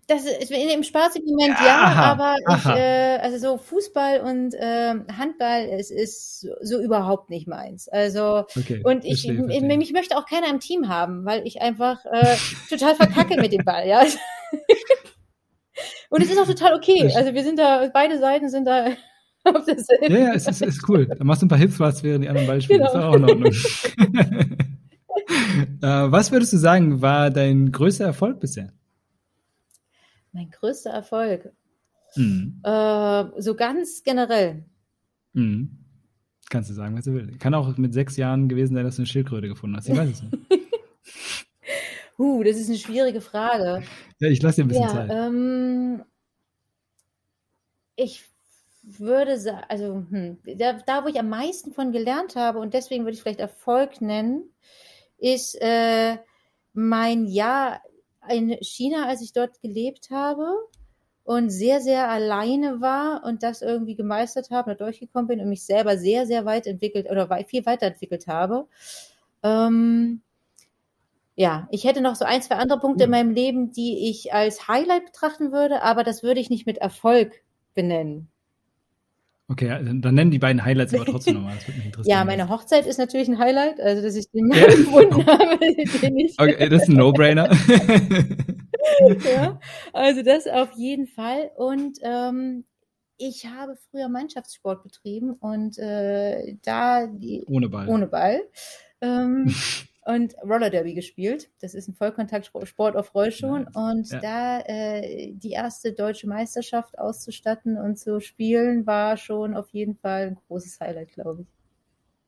[0.07, 4.95] Das ist im spaßigen Moment ja, aha, aber ich, äh, also so Fußball und äh,
[5.17, 7.89] Handball, es ist so überhaupt nicht meins.
[7.89, 9.79] Also okay, und ich, verstehe, verstehe.
[9.79, 12.37] mich möchte auch keiner im Team haben, weil ich einfach äh,
[12.69, 14.03] total verkacke mit dem Ball, ja.
[16.11, 17.11] und es ist auch total okay.
[17.17, 18.89] Also wir sind da, beide Seiten sind da
[19.45, 20.13] auf derselben.
[20.13, 21.07] Ja, ja, es ist, ist cool.
[21.07, 22.81] Da machst du ein paar Hits, was während die anderen Ball spielen.
[22.81, 22.93] Genau.
[22.93, 23.53] Das ist auch in Ordnung.
[25.83, 28.73] äh, was würdest du sagen, war dein größter Erfolg bisher?
[30.33, 31.53] Mein größter Erfolg.
[32.17, 32.61] Mhm.
[32.63, 34.65] Äh, so ganz generell.
[35.33, 35.79] Mhm.
[36.51, 37.41] Kannst du sagen, was du willst.
[37.41, 39.89] Kann auch mit sechs Jahren gewesen sein, dass du eine Schildkröte gefunden hast.
[39.89, 40.37] Ich weiß es nicht.
[42.19, 43.83] uh, das ist eine schwierige Frage.
[44.21, 45.11] Ja, ich lasse dir ein bisschen ja, Zeit.
[45.11, 46.03] Ähm,
[47.97, 48.25] ich
[48.83, 53.05] würde sagen, also hm, da, da, wo ich am meisten von gelernt habe und deswegen
[53.05, 54.43] würde ich vielleicht Erfolg nennen,
[55.19, 56.19] ist äh,
[56.73, 57.81] mein Jahr
[58.29, 60.47] in China, als ich dort gelebt habe
[61.25, 65.65] und sehr, sehr alleine war und das irgendwie gemeistert habe, da durchgekommen bin und mich
[65.65, 68.67] selber sehr, sehr weit entwickelt oder viel weiterentwickelt habe.
[69.43, 70.23] Ähm,
[71.37, 74.69] ja, ich hätte noch so ein, zwei andere Punkte in meinem Leben, die ich als
[74.69, 77.43] Highlight betrachten würde, aber das würde ich nicht mit Erfolg
[77.75, 78.29] benennen.
[79.47, 81.55] Okay, dann nennen die beiden Highlights aber trotzdem nochmal.
[81.57, 82.17] Das würde mich interessieren.
[82.17, 84.67] Ja, meine Hochzeit ist natürlich ein Highlight, also dass ich den Mann ja.
[84.75, 86.39] gefunden habe, den ich.
[86.39, 87.51] Okay, das ist ein No-Brainer.
[89.25, 89.61] ja,
[89.93, 91.51] also das auf jeden Fall.
[91.57, 92.65] Und ähm,
[93.19, 97.89] ich habe früher Mannschaftssport betrieben und äh, da die, ohne Ball.
[97.89, 98.41] Ohne Ball.
[99.03, 99.55] Ähm,
[100.05, 101.51] und Roller Derby gespielt.
[101.61, 103.65] Das ist ein Vollkontaktsport auf Rollschuhen.
[103.65, 103.75] Nice.
[103.75, 104.21] Und ja.
[104.21, 110.29] da äh, die erste deutsche Meisterschaft auszustatten und zu spielen, war schon auf jeden Fall
[110.29, 111.49] ein großes Highlight, glaube ich.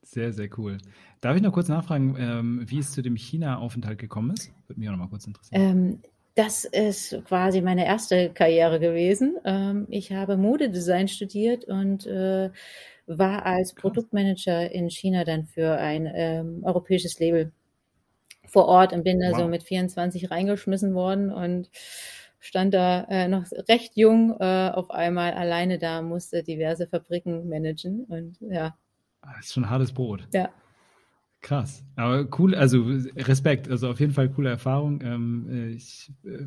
[0.03, 0.79] Sehr, sehr cool.
[1.21, 4.53] Darf ich noch kurz nachfragen, ähm, wie es zu dem China-Aufenthalt gekommen ist?
[4.69, 5.61] Würde mich auch noch mal kurz interessieren.
[5.61, 5.99] Ähm,
[6.37, 9.37] das ist quasi meine erste Karriere gewesen.
[9.45, 12.51] Ähm, ich habe Modedesign studiert und äh,
[13.07, 13.81] war als Krass.
[13.83, 17.53] Produktmanager in China dann für ein ähm, europäisches Label
[18.57, 19.41] vor Ort und bin da wow.
[19.41, 21.69] so mit 24 reingeschmissen worden und
[22.41, 28.05] stand da äh, noch recht jung äh, auf einmal alleine da, musste diverse Fabriken managen
[28.05, 28.75] und ja.
[29.21, 30.27] Ah, das ist schon hartes Brot.
[30.33, 30.49] Ja.
[31.43, 31.85] Krass.
[31.97, 32.83] Aber cool, also
[33.15, 35.03] Respekt, also auf jeden Fall coole Erfahrung.
[35.03, 36.47] Ähm, ich äh,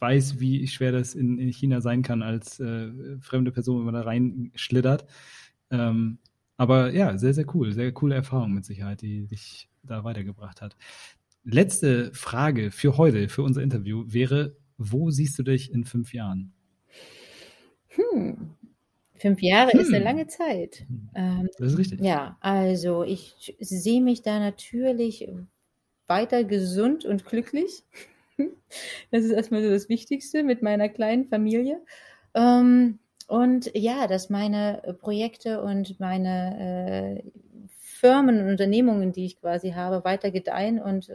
[0.00, 3.94] weiß, wie schwer das in, in China sein kann als äh, fremde Person, wenn man
[3.94, 5.06] da reinschlittert.
[5.70, 6.18] Ähm,
[6.58, 7.72] aber ja, sehr, sehr cool.
[7.72, 10.76] Sehr coole Erfahrung mit Sicherheit, die dich da weitergebracht hat.
[11.50, 16.52] Letzte Frage für heute, für unser Interview wäre, wo siehst du dich in fünf Jahren?
[17.86, 18.50] Hm.
[19.14, 19.80] Fünf Jahre hm.
[19.80, 20.04] ist eine hm.
[20.04, 20.84] lange Zeit.
[21.14, 22.02] Ähm, das ist richtig.
[22.02, 25.26] Ja, also ich sehe mich da natürlich
[26.06, 27.82] weiter gesund und glücklich.
[29.10, 31.80] Das ist erstmal so das Wichtigste mit meiner kleinen Familie.
[32.34, 37.30] Ähm, und ja, dass meine Projekte und meine äh,
[37.80, 41.10] Firmen und Unternehmungen, die ich quasi habe, weiter gedeihen und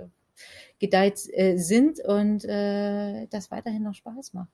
[0.79, 4.49] gedeiht äh, sind und äh, das weiterhin noch Spaß macht.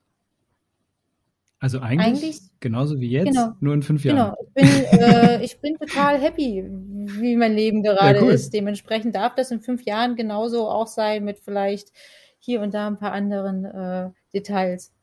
[1.61, 4.33] Also eigentlich, eigentlich, genauso wie jetzt, genau, nur in fünf Jahren.
[4.33, 8.31] Genau, ich bin, äh, ich bin total happy, wie mein Leben gerade ja, cool.
[8.31, 8.53] ist.
[8.53, 11.91] Dementsprechend darf das in fünf Jahren genauso auch sein mit vielleicht
[12.39, 14.93] hier und da ein paar anderen äh, Details.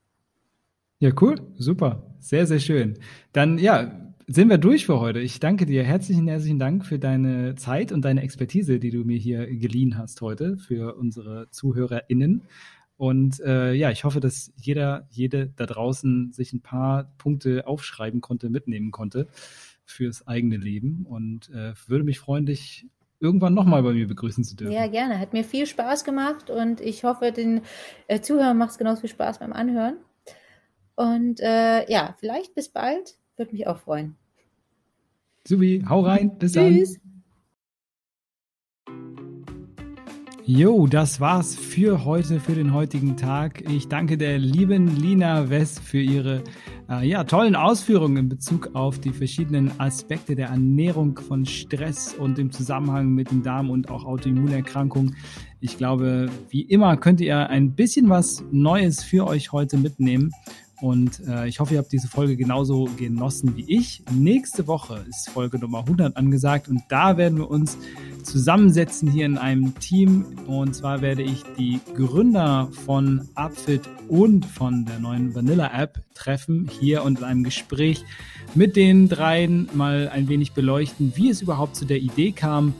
[0.98, 2.98] Ja, cool, super, sehr, sehr schön.
[3.32, 5.20] Dann ja, sind wir durch für heute.
[5.20, 5.84] Ich danke dir.
[5.84, 10.20] Herzlichen, herzlichen Dank für deine Zeit und deine Expertise, die du mir hier geliehen hast
[10.20, 12.42] heute für unsere ZuhörerInnen.
[12.96, 18.20] Und äh, ja, ich hoffe, dass jeder, jede da draußen sich ein paar Punkte aufschreiben
[18.20, 19.28] konnte, mitnehmen konnte
[19.84, 21.06] fürs eigene Leben.
[21.08, 22.86] Und äh, würde mich freuen, dich
[23.20, 24.72] irgendwann nochmal bei mir begrüßen zu dürfen.
[24.72, 25.20] Ja, gerne.
[25.20, 27.60] Hat mir viel Spaß gemacht und ich hoffe, den
[28.08, 29.98] äh, Zuhörern macht es genauso viel Spaß beim Anhören.
[30.96, 33.16] Und äh, ja, vielleicht bis bald.
[33.36, 34.16] Würde mich auch freuen.
[35.46, 36.38] Subi, hau rein.
[36.38, 36.94] Bis Tschüss.
[36.94, 37.06] dann.
[40.48, 43.68] Jo, das war's für heute, für den heutigen Tag.
[43.68, 46.44] Ich danke der lieben Lina West für ihre
[46.88, 52.38] äh, ja, tollen Ausführungen in Bezug auf die verschiedenen Aspekte der Ernährung von Stress und
[52.38, 55.16] im Zusammenhang mit den Darm- und auch Autoimmunerkrankungen.
[55.60, 60.32] Ich glaube, wie immer könnt ihr ein bisschen was Neues für euch heute mitnehmen.
[60.80, 64.02] Und äh, ich hoffe, ihr habt diese Folge genauso genossen wie ich.
[64.12, 67.78] Nächste Woche ist Folge Nummer 100 angesagt und da werden wir uns
[68.22, 70.26] zusammensetzen hier in einem Team.
[70.46, 76.68] Und zwar werde ich die Gründer von Upfit und von der neuen Vanilla App treffen,
[76.80, 78.04] hier und in einem Gespräch
[78.54, 82.74] mit den dreien mal ein wenig beleuchten, wie es überhaupt zu der Idee kam,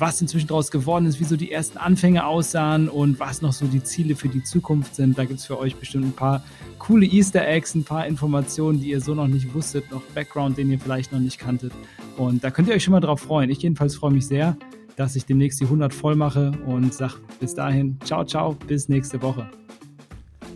[0.00, 3.66] was inzwischen daraus geworden ist, wie so die ersten Anfänge aussahen und was noch so
[3.66, 5.18] die Ziele für die Zukunft sind.
[5.18, 6.42] Da gibt es für euch bestimmt ein paar
[6.78, 10.70] coole Easter Eggs, ein paar Informationen, die ihr so noch nicht wusstet, noch Background, den
[10.70, 11.72] ihr vielleicht noch nicht kanntet.
[12.16, 13.50] Und da könnt ihr euch schon mal drauf freuen.
[13.50, 14.56] Ich jedenfalls freue mich sehr,
[14.96, 19.20] dass ich demnächst die 100 voll mache und sage bis dahin, ciao, ciao, bis nächste
[19.22, 19.48] Woche.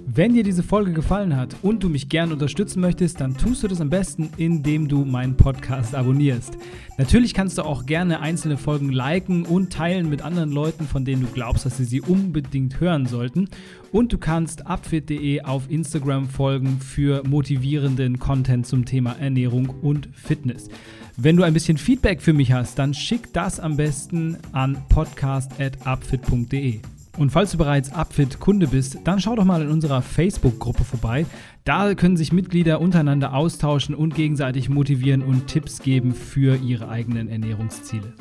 [0.06, 3.68] Wenn dir diese Folge gefallen hat und du mich gern unterstützen möchtest, dann tust du
[3.68, 6.58] das am besten, indem du meinen Podcast abonnierst.
[6.98, 11.22] Natürlich kannst du auch gerne einzelne Folgen liken und teilen mit anderen Leuten, von denen
[11.22, 13.48] du glaubst, dass sie sie unbedingt hören sollten.
[13.92, 20.68] Und du kannst upfit.de auf Instagram folgen für motivierenden Content zum Thema Ernährung und Fitness.
[21.16, 26.80] Wenn du ein bisschen Feedback für mich hast, dann schick das am besten an podcast.upfit.de.
[27.16, 31.26] Und falls du bereits Upfit-Kunde bist, dann schau doch mal in unserer Facebook-Gruppe vorbei.
[31.64, 37.28] Da können sich Mitglieder untereinander austauschen und gegenseitig motivieren und Tipps geben für ihre eigenen
[37.28, 38.12] Ernährungsziele.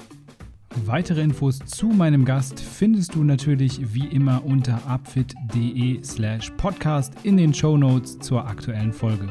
[0.86, 7.38] Weitere Infos zu meinem Gast findest du natürlich wie immer unter upfit.de slash podcast in
[7.38, 9.30] den Show Notes zur aktuellen Folge.